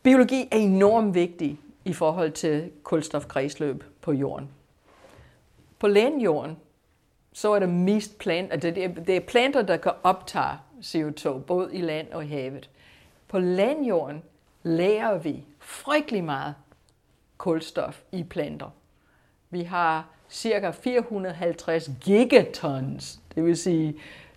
[0.08, 4.48] Biologi er enormt vigtig i forhold til kulstofkredsløb på jorden.
[5.78, 6.56] På landjorden,
[7.32, 11.38] så er der mest plant, altså det, er, det er planter, der kan optage CO2,
[11.38, 12.70] både i land og i havet.
[13.28, 14.22] På landjorden
[14.62, 16.54] lærer vi frygtelig meget
[17.38, 18.70] kulstof i planter.
[19.50, 23.96] Vi har cirka 450 gigatons, det vil sige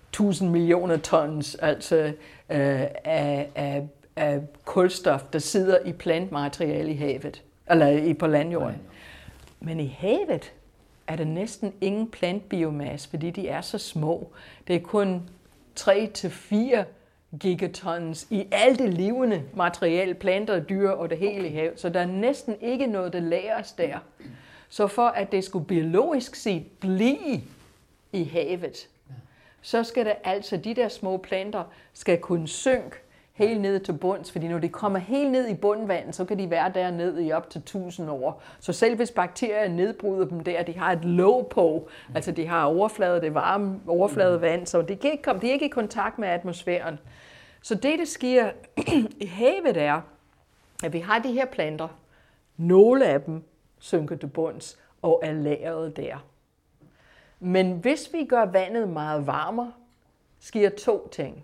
[0.09, 1.95] 1000 millioner tons, altså
[2.49, 8.81] øh, af, af, af kulstof, der sidder i plantmateriale i havet, eller i på landjorden.
[9.59, 10.53] Men i havet
[11.07, 14.31] er der næsten ingen plantbiomasse, fordi de er så små.
[14.67, 15.29] Det er kun
[15.79, 16.83] 3-4
[17.39, 21.79] gigatons i alt det levende materiale, planter, dyr og det hele i havet.
[21.79, 23.99] Så der er næsten ikke noget, der læres der.
[24.69, 27.41] Så for at det skulle biologisk set blive
[28.11, 28.87] i havet,
[29.61, 32.95] så skal det altså, de der små planter skal kunne synke
[33.47, 36.49] helt ned til bunds, fordi når de kommer helt ned i bundvandet, så kan de
[36.49, 38.43] være dernede i op til 1000 år.
[38.59, 42.65] Så selv hvis bakterier nedbryder dem der, de har et låg på, altså de har
[42.65, 46.27] overflade, det varme overfladevand, så de, kan ikke komme, de er ikke i kontakt med
[46.27, 46.99] atmosfæren.
[47.61, 48.49] Så det, der sker
[49.25, 50.01] i havet er,
[50.83, 51.87] at vi har de her planter,
[52.57, 53.43] nogle af dem
[53.79, 56.25] synker til bunds og er lagret der.
[57.39, 59.71] Men hvis vi gør vandet meget varmere,
[60.39, 61.43] sker to ting.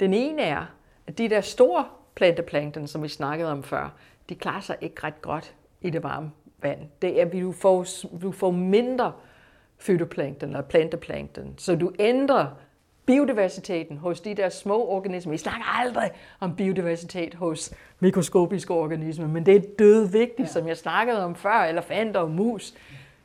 [0.00, 0.66] Den ene er,
[1.18, 1.84] de der store
[2.14, 3.94] planteplankton, som vi snakkede om før,
[4.28, 6.30] de klarer sig ikke ret godt i det varme
[6.62, 6.80] vand.
[7.02, 7.86] Det er, at du får,
[8.22, 9.12] du får mindre
[9.78, 11.54] fytoplankton eller planteplankton.
[11.56, 12.46] Så du ændrer
[13.06, 15.32] biodiversiteten hos de der små organismer.
[15.32, 20.52] Vi snakker aldrig om biodiversitet hos mikroskopiske organismer, men det er død vigtigt, ja.
[20.52, 22.74] som jeg snakkede om før, elefanter og mus.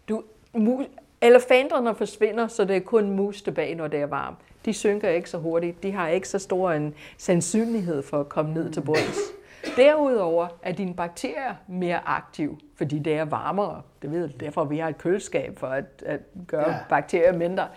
[0.10, 0.24] Du,
[0.54, 0.86] mus
[1.22, 4.40] elefanterne forsvinder, så det er kun mus tilbage, når det er varmt.
[4.66, 5.84] De synker ikke så hurtigt.
[5.84, 9.18] De har ikke så stor en sandsynlighed for at komme ned til bunds.
[9.76, 13.82] Derudover er dine bakterier mere aktive, fordi det er varmere.
[14.02, 16.78] Det ved derfor vi har et køleskab for at, at gøre ja.
[16.90, 17.68] bakterier mindre.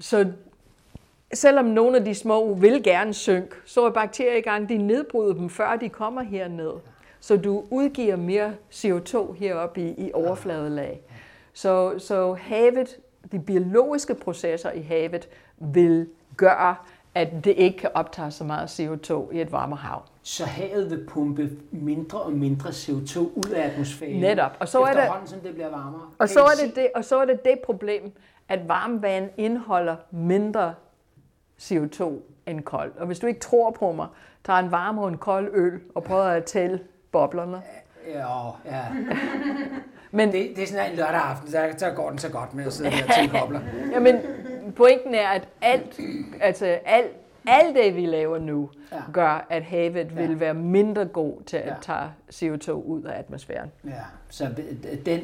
[0.00, 0.32] Så
[1.34, 5.34] selvom nogle af de små vil gerne synke, så er bakterier i gang, de nedbryder
[5.34, 6.72] dem, før de kommer herned.
[7.20, 11.00] Så du udgiver mere CO2 heroppe i, i overfladelag.
[11.52, 12.96] Så, så havet,
[13.32, 16.74] de biologiske processer i havet vil gøre,
[17.14, 20.02] at det ikke kan optage så meget CO2 i et varmere hav.
[20.22, 24.56] Så havet vil pumpe mindre og mindre CO2 ud af atmosfæren, Netop.
[24.60, 26.02] Og så er det, som det bliver varmere.
[26.18, 28.12] Og så er det, det, og så er det det problem,
[28.48, 30.74] at varmvand indeholder mindre
[31.60, 32.12] CO2
[32.46, 32.92] end kold.
[32.98, 34.06] Og hvis du ikke tror på mig,
[34.44, 36.80] tager en varm og en kold øl og prøver at tælle
[37.12, 37.62] boblerne.
[38.08, 38.82] Ja, ja.
[40.14, 42.64] Men det, det er sådan en lørdag aften, så, så går den så godt med
[42.64, 43.60] at sidde der til kobler.
[43.92, 44.16] ja, men
[44.76, 46.00] pointen er, at alt,
[46.40, 47.10] altså alt,
[47.46, 48.96] alt det, vi laver nu, ja.
[49.12, 50.26] gør, at havet ja.
[50.26, 51.74] vil være mindre god til at ja.
[51.82, 53.70] tage CO2 ud af atmosfæren.
[53.84, 53.92] Ja,
[54.28, 54.48] så
[55.06, 55.20] den,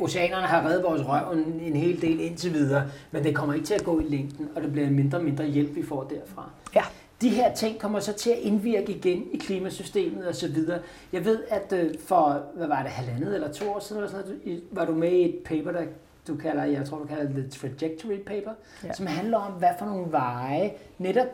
[0.00, 3.66] oceanerne har reddet vores røv en, en hel del indtil videre, men det kommer ikke
[3.66, 6.50] til at gå i længden, og det bliver mindre og mindre hjælp, vi får derfra.
[6.74, 6.82] Ja.
[7.20, 10.80] De her ting kommer så til at indvirke igen i klimasystemet og så videre.
[11.12, 14.40] Jeg ved, at øh, for, hvad var det, halvandet eller to år siden, eller sådan
[14.44, 15.84] noget, var du med i et paper, der
[16.28, 18.50] du kalder, jeg tror, du kalder det The Trajectory Paper,
[18.84, 18.92] ja.
[18.92, 21.26] som handler om, hvad for nogle veje netop,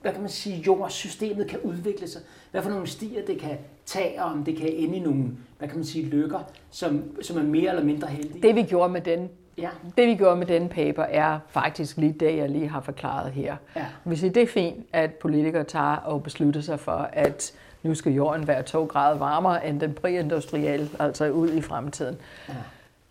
[0.00, 2.22] hvad kan man sige, jordsystemet kan udvikle sig.
[2.50, 5.24] Hvad for nogle stier det kan tage, og om det kan ende i nogle,
[5.58, 6.40] hvad kan man sige, lykker,
[6.70, 8.42] som, som er mere eller mindre heldige.
[8.42, 9.28] Det vi gjorde med den
[9.58, 9.68] Ja.
[9.96, 13.56] Det vi gjorde med den paper er faktisk lige det, jeg lige har forklaret her.
[13.76, 13.86] Ja.
[14.04, 17.52] Hvis det er fint, at politikere tager og beslutter sig for, at
[17.82, 22.16] nu skal jorden være to grader varmere end den præindustrielle, altså ud i fremtiden.
[22.48, 22.54] Ja.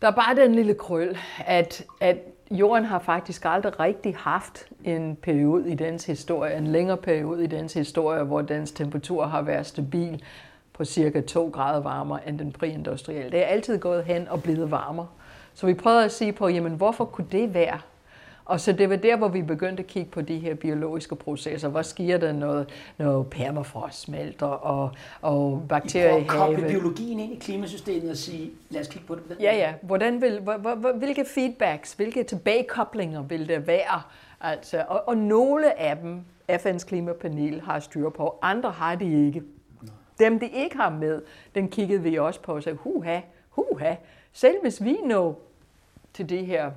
[0.01, 2.17] Der er bare den lille krøl, at, at
[2.51, 7.47] jorden har faktisk aldrig rigtig haft en periode i dens historie, en længere periode i
[7.47, 10.23] dens historie, hvor dens temperatur har været stabil
[10.73, 13.31] på cirka 2 grader varmere end den præindustrielle.
[13.31, 15.07] Det er altid gået hen og blevet varmere.
[15.57, 17.79] Så vi prøvede at sige på, jamen hvorfor kunne det være?
[18.45, 21.69] Og så det var der, hvor vi begyndte at kigge på de her biologiske processer.
[21.69, 24.91] Hvor sker der noget, noget permafrost smelter og,
[25.21, 26.59] og bakterier i havet?
[26.59, 29.73] I biologien ind i klimasystemet og sige, lad os kigge på det Ja, ja.
[29.81, 30.41] Hvordan vil,
[30.95, 34.01] hvilke feedbacks, hvilke tilbagekoblinger vil der være?
[34.41, 39.43] Altså, og, og nogle af dem, FN's klimapanel har styr på, andre har de ikke.
[40.19, 41.21] Dem, de ikke har med,
[41.55, 43.95] den kiggede vi også på og sagde, huha, huha.
[44.33, 45.46] Selv hvis vi når
[46.18, 46.72] til det her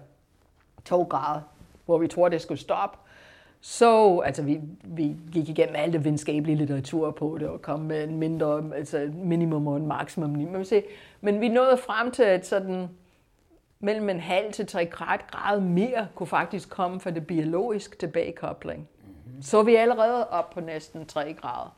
[0.84, 1.40] 2 grader,
[1.86, 2.98] hvor vi tror, det skulle stoppe,
[3.60, 8.04] så, altså vi, vi gik igennem alt det videnskabelige litteratur på det, og kom med
[8.04, 10.30] en mindre, altså minimum og en maksimum.
[10.30, 10.66] Men,
[11.20, 12.88] men vi nåede frem til, at sådan
[13.80, 18.88] mellem en halv til tre grad mere kunne faktisk komme fra det biologiske tilbagekobling.
[19.04, 19.42] Mm-hmm.
[19.42, 21.76] Så er vi allerede op på næsten 3 grader.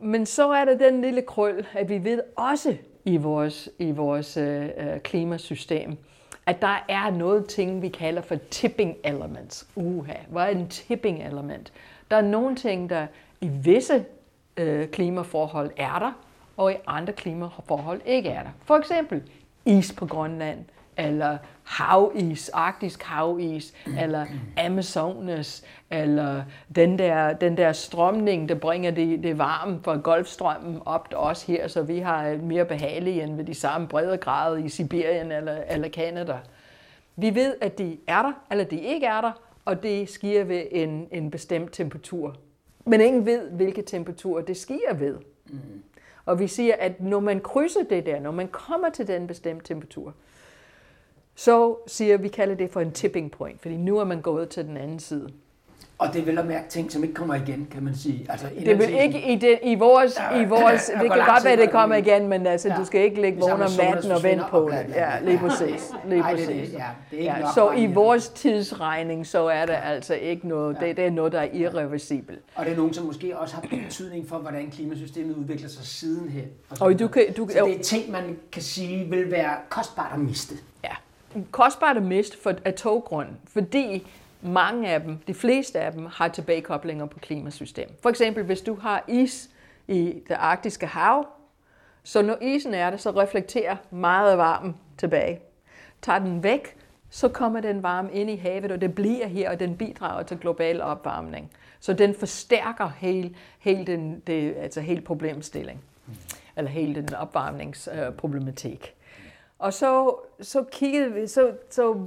[0.00, 4.36] Men så er der den lille krøl, at vi ved også i vores, i vores
[4.36, 5.96] øh, øh, klimasystem,
[6.46, 9.66] at der er noget ting, vi kalder for tipping elements.
[9.74, 11.72] Uha, hvad er en tipping element?
[12.10, 13.06] Der er nogle ting, der
[13.40, 14.04] i visse
[14.56, 16.12] øh, klimaforhold er der,
[16.56, 18.50] og i andre klimaforhold ikke er der.
[18.64, 19.22] For eksempel
[19.64, 20.64] is på Grønland,
[21.00, 24.26] eller havis, arktisk havis, eller
[24.56, 26.42] Amazonas, eller
[26.76, 31.42] den der, den der strømning, der bringer det, det varme fra Golfstrømmen op til os
[31.42, 35.62] her, så vi har mere behagelige end ved de samme brede grader i Sibirien eller,
[35.68, 36.38] eller Canada.
[37.16, 39.32] Vi ved, at de er der, eller de ikke er der,
[39.64, 42.36] og det sker ved en, en bestemt temperatur.
[42.86, 45.18] Men ingen ved, hvilke temperaturer det sker ved.
[45.46, 45.58] Mm.
[46.26, 49.66] Og vi siger, at når man krydser det der, når man kommer til den bestemte
[49.66, 50.14] temperatur,
[51.44, 54.64] så siger vi kalder det for en tipping point, fordi nu er man gået til
[54.64, 55.28] den anden side.
[55.98, 58.26] Og det er vel at mærke ting, som ikke kommer igen, kan man sige.
[58.28, 60.18] Altså, det vil ikke i, det, i vores...
[60.32, 62.76] Ja, i vores ja, det kan godt være, det kommer igen, men altså, ja.
[62.76, 64.94] du skal ikke ligge vågen om natten og vente på det.
[64.94, 65.92] Ja, lige præcis.
[66.08, 66.48] Lige præcis.
[66.48, 70.14] Ej, det, ja, det er ikke ja, så i vores tidsregning, så er det altså
[70.14, 70.76] ikke noget...
[70.80, 70.86] Ja.
[70.86, 72.40] Det, det er noget, der er irreversibelt.
[72.54, 76.48] Og det er nogen, som måske også har betydning for, hvordan klimasystemet udvikler sig sidenhen.
[76.70, 80.12] Og, og du kan, du, så det er ting, man kan sige, vil være kostbart
[80.14, 80.54] at miste.
[81.50, 84.06] Kostbart at miste for, af toggrund, fordi
[84.42, 87.94] mange af dem, de fleste af dem, har tilbagekoblinger på klimasystemet.
[88.02, 89.50] For eksempel, hvis du har is
[89.88, 91.26] i det arktiske hav,
[92.02, 95.40] så når isen er der, så reflekterer meget af varmen tilbage.
[96.02, 96.76] Tager den væk,
[97.10, 100.38] så kommer den varme ind i havet, og det bliver her, og den bidrager til
[100.38, 101.50] global opvarmning.
[101.80, 105.80] Så den forstærker hele, hele, den, det, altså hele problemstilling,
[106.56, 108.94] eller hele den opvarmningsproblematik.
[109.60, 112.06] Og så, så kiggede vi, så, så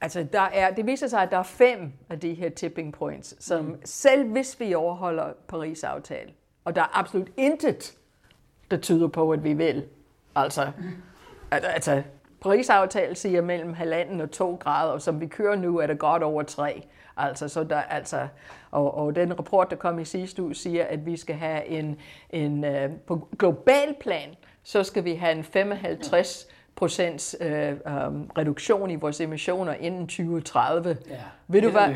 [0.00, 3.44] Altså, der er, det viser sig, at der er fem af de her tipping points,
[3.44, 3.80] som mm.
[3.84, 6.34] selv hvis vi overholder Paris-aftalen,
[6.64, 7.96] og der er absolut intet,
[8.70, 9.84] der tyder på, at vi vil.
[10.34, 10.70] Altså,
[11.50, 12.02] altså
[12.40, 16.22] Paris-aftalen siger mellem halvanden og to grader, og som vi kører nu, er det godt
[16.22, 16.82] over tre.
[17.16, 18.28] Altså, så der, altså,
[18.70, 22.00] og, og den rapport, der kom i sidste uge, siger, at vi skal have en,
[22.30, 24.34] en uh, på global plan,
[24.66, 26.46] så skal vi have en 55
[26.76, 30.96] procents øh, um, reduktion i vores emissioner inden 2030.
[31.10, 31.14] Ja,
[31.48, 31.88] ved du hvad?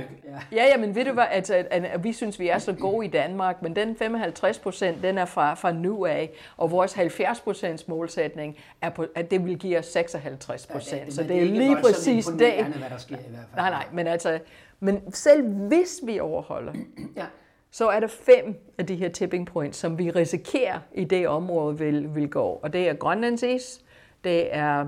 [0.52, 0.64] Ja.
[0.66, 3.06] ja, men ved du hvad, at, at, at, at vi synes, vi er så gode
[3.06, 7.40] i Danmark, men den 55 procent, den er fra, fra nu af, og vores 70
[7.40, 11.06] procents målsætning er på, at det vil give os 56 procent.
[11.06, 12.64] Ja, så det, det er lige præcis det.
[12.64, 13.56] Hvad der sker i hvert fald.
[13.56, 14.38] Nej, nej, men altså,
[14.80, 16.72] men selv hvis vi overholder,
[17.16, 17.24] ja.
[17.70, 21.78] Så er der fem af de her tipping points, som vi risikerer i det område
[21.78, 22.42] vil, vil gå.
[22.42, 23.80] Og det er Grønlandsis,
[24.24, 24.80] det er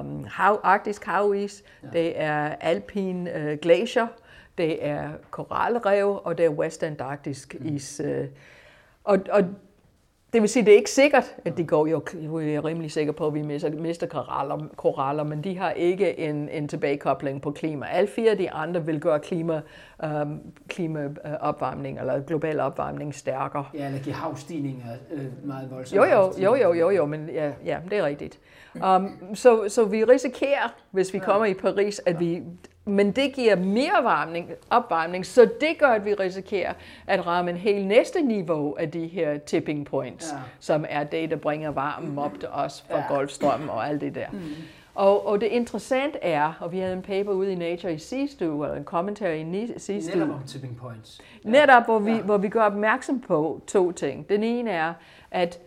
[0.00, 1.88] um, hav, arktisk havis, ja.
[1.92, 4.06] det er alpin uh, glacier,
[4.58, 7.74] det er koralrev, og det er West Antarktisk mm.
[7.74, 8.00] is.
[8.04, 8.24] Uh,
[9.04, 9.44] og, og
[10.32, 11.86] det vil sige, det er ikke sikkert, at de går.
[11.86, 12.02] Jo,
[12.40, 16.18] jeg er rimelig sikker på, at vi mister, mister koraller, koraller, men de har ikke
[16.18, 17.86] en, en tilbagekobling på klima.
[17.86, 19.60] Alle fire af de andre vil gøre klima,
[20.04, 23.64] um, klimaopvarmning eller global opvarmning stærkere.
[23.74, 25.96] Ja, eller give havstigninger øh, meget voldsomt.
[25.96, 28.38] Jo, jo, jo, jo, jo, jo, men ja, ja, det er rigtigt.
[28.74, 32.42] Um, så, så vi risikerer, hvis vi kommer i Paris, at vi
[32.84, 36.72] men det giver mere varmning, opvarmning, så det gør, at vi risikerer
[37.06, 40.38] at ramme en helt næste niveau af de her tipping points, ja.
[40.60, 43.04] som er det, der bringer varmen op til os fra ja.
[43.08, 44.26] Golfstrømmen og alt det der.
[44.32, 44.40] Mm.
[44.94, 48.50] Og, og det interessant er, og vi havde en paper ude i Nature i sidste
[48.52, 50.20] uge, eller en commentary i sidste uge.
[50.20, 51.20] Netop om tipping points.
[51.44, 51.50] Ja.
[51.50, 52.22] Netop, hvor vi, ja.
[52.22, 54.28] hvor vi gør opmærksom på to ting.
[54.28, 54.94] Den ene er,
[55.30, 55.60] at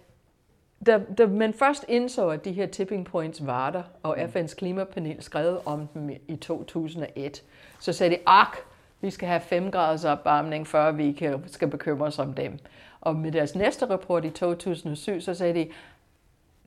[0.85, 4.23] da, da man først indså, at de her tipping points var der, og mm.
[4.23, 7.43] FN's klimapanel skrev om dem i 2001,
[7.79, 8.57] så sagde de, ak,
[9.01, 12.59] vi skal have 5 graders opvarmning, før vi kan, skal bekymre os om dem.
[13.01, 15.69] Og med deres næste rapport i 2007, så sagde de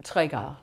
[0.05, 0.63] 3 grader.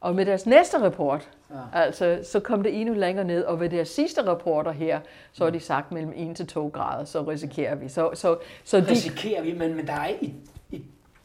[0.00, 1.56] Og med deres næste rapport, ja.
[1.72, 5.00] altså, så kom det endnu længere ned, og ved deres sidste rapporter her,
[5.32, 7.88] så har de sagt mellem 1 til 2 grader, så risikerer vi.
[7.88, 10.34] Så, så, så de, risikerer vi, men, men der er i, i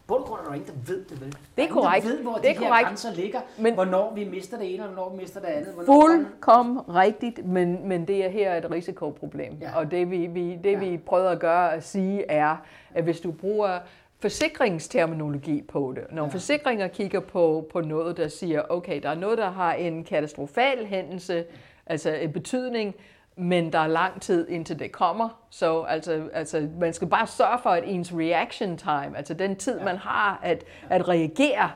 [0.08, 1.36] bundgrund er der ingen, der ved det, vel?
[1.58, 2.06] Det er korrekt.
[2.06, 2.88] Der ved, hvor det er de her korrekt.
[2.88, 5.74] grænser ligger, men hvornår vi mister det ene, og hvornår vi mister det andet.
[5.86, 9.58] Fuldkommen rigtigt, men, men det er her et risikoproblem.
[9.62, 9.78] Ja.
[9.78, 10.78] Og det, vi, vi, det ja.
[10.78, 12.56] vi prøver at gøre at sige, er,
[12.94, 13.80] at hvis du bruger
[14.20, 16.04] forsikringsterminologi på det.
[16.12, 16.30] Når ja.
[16.30, 20.86] forsikringer kigger på, på noget, der siger, okay, der er noget, der har en katastrofal
[20.86, 21.46] hændelse,
[21.86, 22.96] altså en betydning,
[23.38, 25.30] men der er lang tid indtil det kommer.
[25.50, 29.80] Så altså, altså, man skal bare sørge for, at ens reaction time, altså den tid,
[29.80, 31.72] man har at, at reagere,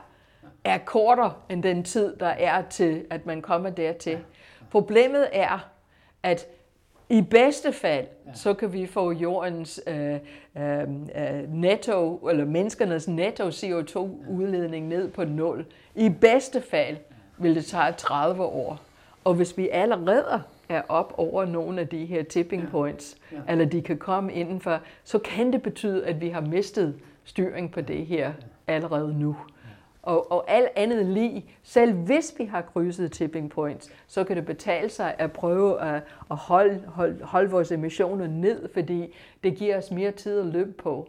[0.64, 4.18] er kortere end den tid, der er til, at man kommer dertil.
[4.70, 5.68] Problemet er,
[6.22, 6.46] at
[7.08, 10.18] i bedste fald, så kan vi få jordens øh,
[10.56, 10.88] øh,
[11.48, 15.66] netto, eller menneskernes netto CO2-udledning ned på nul.
[15.94, 16.96] I bedste fald.
[17.38, 18.80] vil det tage 30 år.
[19.24, 20.42] Og hvis vi allerede
[20.72, 23.36] er op over nogle af de her tipping points, ja.
[23.36, 23.42] Ja.
[23.52, 26.94] eller de kan komme indenfor, så kan det betyde, at vi har mistet
[27.24, 28.32] styring på det her
[28.66, 29.36] allerede nu.
[30.02, 34.46] Og, og alt andet lige, selv hvis vi har krydset tipping points, så kan det
[34.46, 39.14] betale sig at prøve at, at holde, holde, holde vores emissioner ned, fordi
[39.44, 41.08] det giver os mere tid at løbe på.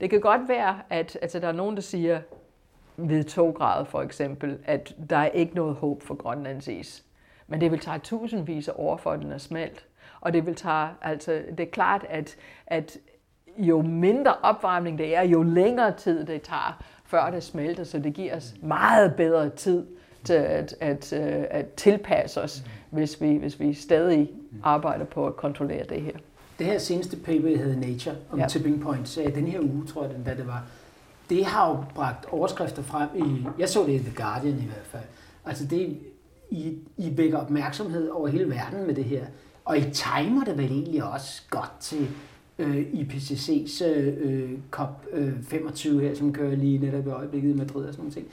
[0.00, 2.20] Det kan godt være, at altså, der er nogen, der siger,
[2.96, 7.04] ved 2 grader for eksempel, at der er ikke noget håb for Grønlands is.
[7.52, 9.84] Men det vil tage tusindvis af år, for den er smelt.
[10.20, 12.36] Og det vil tage, altså, det er klart, at,
[12.66, 12.98] at
[13.58, 18.14] jo mindre opvarmning det er, jo længere tid det tager, før det smelter, så det
[18.14, 19.86] giver os meget bedre tid
[20.24, 24.30] til at, at, at, at tilpasse os, hvis vi, hvis vi stadig
[24.62, 26.12] arbejder på at kontrollere det her.
[26.58, 28.48] Det her seneste paper, der hedder Nature, om ja.
[28.48, 30.62] tipping points, den her uge, tror jeg, den, det var,
[31.30, 34.86] det har jo bragt overskrifter frem i, jeg så det i The Guardian i hvert
[34.86, 35.04] fald,
[35.44, 35.98] altså det,
[36.52, 39.26] i, I vækker opmærksomhed over hele verden med det her,
[39.64, 42.08] og I timer det vel egentlig også godt til
[42.58, 47.84] øh, IPCC's øh, COP25 øh, øh her, som kører lige netop i øjeblikket i Madrid
[47.84, 48.24] og sådan noget.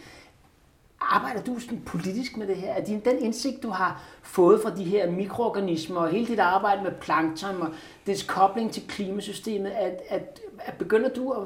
[1.01, 2.73] Arbejder du sådan politisk med det her?
[2.73, 6.83] Er din, den indsigt, du har fået fra de her mikroorganismer og hele dit arbejde
[6.83, 7.69] med plankton og
[8.05, 11.43] dets kobling til klimasystemet, at, at, at begynder du at,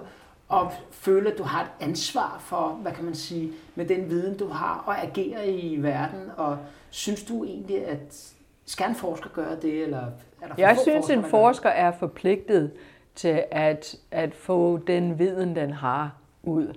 [0.62, 4.38] at føle, at du har et ansvar for, hvad kan man sige, med den viden,
[4.38, 6.58] du har, og agere i verden, og
[6.90, 8.34] synes du egentlig, at
[8.66, 10.06] skal en forsker gøre det, eller
[10.42, 12.72] er der Jeg synes, en forsker er forpligtet
[13.16, 16.12] til at, at få den viden, den har,
[16.44, 16.74] ud.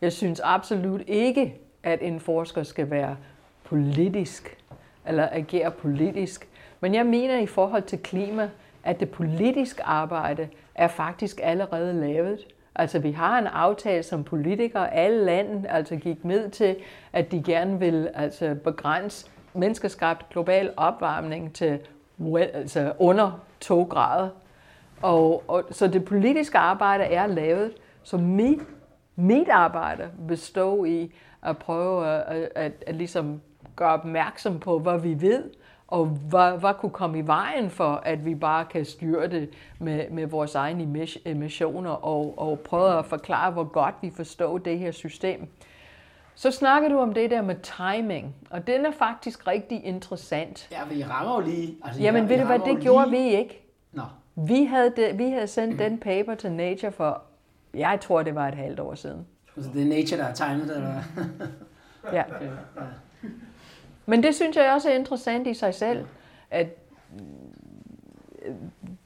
[0.00, 3.16] Jeg synes absolut ikke, at en forsker skal være
[3.64, 4.58] politisk,
[5.06, 6.48] eller agere politisk.
[6.80, 8.50] Men jeg mener i forhold til klima,
[8.84, 12.46] at det politiske arbejde er faktisk allerede lavet.
[12.78, 16.76] Altså vi har en aftale som politikere, alle lande altså gik med til,
[17.12, 21.78] at de gerne vil altså begrænse menneskeskabt global opvarmning til
[22.34, 24.28] altså under 2 grader.
[25.02, 27.72] Og, og, så det politiske arbejde er lavet,
[28.02, 28.58] så mit,
[29.16, 33.40] mit arbejde består i at prøve at, at, at, at ligesom
[33.76, 35.44] gøre opmærksom på, hvad vi ved,
[35.88, 40.10] og hvad, hvad kunne komme i vejen for, at vi bare kan styre det med,
[40.10, 44.90] med vores egne emissioner, og, og prøve at forklare, hvor godt vi forstår det her
[44.90, 45.48] system.
[46.34, 50.68] Så snakker du om det der med timing, og den er faktisk rigtig interessant.
[50.72, 51.76] Ja, vi rammer jo lige.
[51.84, 53.30] Altså, Jamen, I, ved du hvad, det gjorde lige...
[53.30, 53.62] vi ikke.
[53.92, 54.02] Nå.
[54.34, 57.22] Vi havde, det, vi havde sendt den paper til Nature for,
[57.74, 59.26] jeg tror, det var et halvt år siden.
[59.58, 60.94] Så det er Nature, der har tegnet det, eller
[62.12, 62.22] ja.
[62.36, 62.82] Okay, ja.
[64.06, 66.06] Men det synes jeg også er interessant i sig selv,
[66.50, 66.66] at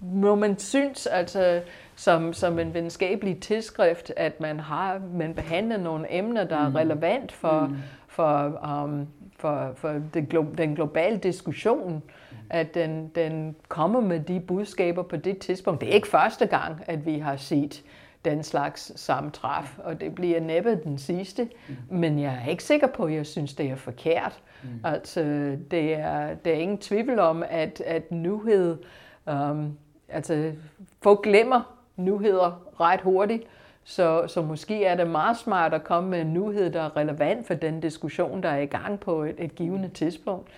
[0.01, 1.63] må man synes, altså,
[1.97, 6.75] som, som en videnskabelig tidsskrift, at man har man behandler nogle emner, der er mm.
[6.75, 7.77] relevant for, mm.
[8.09, 12.37] for, um, for, for det, den globale diskussion, mm.
[12.51, 15.81] at den, den kommer med de budskaber på det tidspunkt.
[15.81, 17.83] Det er ikke første gang, at vi har set
[18.25, 21.77] den slags samtræf, og det bliver næppe den sidste, mm.
[21.89, 24.41] men jeg er ikke sikker på, at jeg synes, det er forkert.
[24.63, 24.69] Mm.
[24.85, 25.23] Altså,
[25.71, 28.77] det er, det er ingen tvivl om, at, at nyhed,
[29.27, 30.53] um, altså,
[31.03, 33.45] folk glemmer nyheder ret hurtigt,
[33.85, 37.47] så, så måske er det meget smart at komme med en nyhed, der er relevant
[37.47, 40.49] for den diskussion, der er i gang på et, et givende tidspunkt.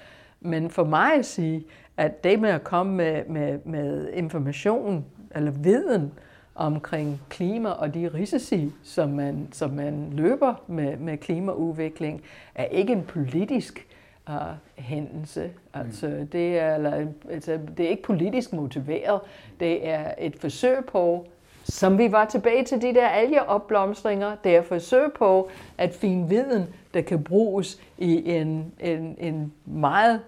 [0.40, 1.64] Men for mig at sige,
[1.96, 6.12] at det med at komme med, med, med information eller viden
[6.54, 12.22] omkring klima og de risici, som man, som man løber med, med klimaudvikling,
[12.54, 13.86] er ikke en politisk
[14.28, 14.34] uh,
[14.74, 15.50] hændelse.
[15.74, 19.20] Altså, det, er, eller, altså, det er ikke politisk motiveret.
[19.60, 21.26] Det er et forsøg på
[21.64, 26.28] som vi var tilbage til de der algeopblomstringer, det er et forsøg på at finde
[26.28, 30.20] viden, der kan bruges i en, en, en meget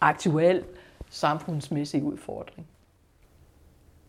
[0.00, 0.64] aktuel
[1.10, 2.66] samfundsmæssig udfordring.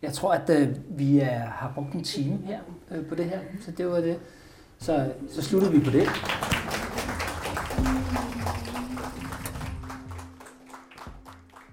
[0.01, 2.59] Jeg tror, at øh, vi er, har brugt en time her
[2.91, 4.19] øh, på det her, så det var det.
[4.77, 6.07] Så, så slutter vi på det.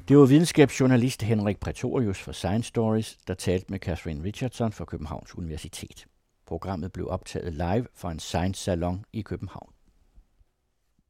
[0.08, 5.38] Det var videnskabsjournalist Henrik Pretorius fra Science Stories, der talte med Catherine Richardson fra Københavns
[5.38, 6.06] Universitet.
[6.46, 9.75] Programmet blev optaget live fra en science salon i København.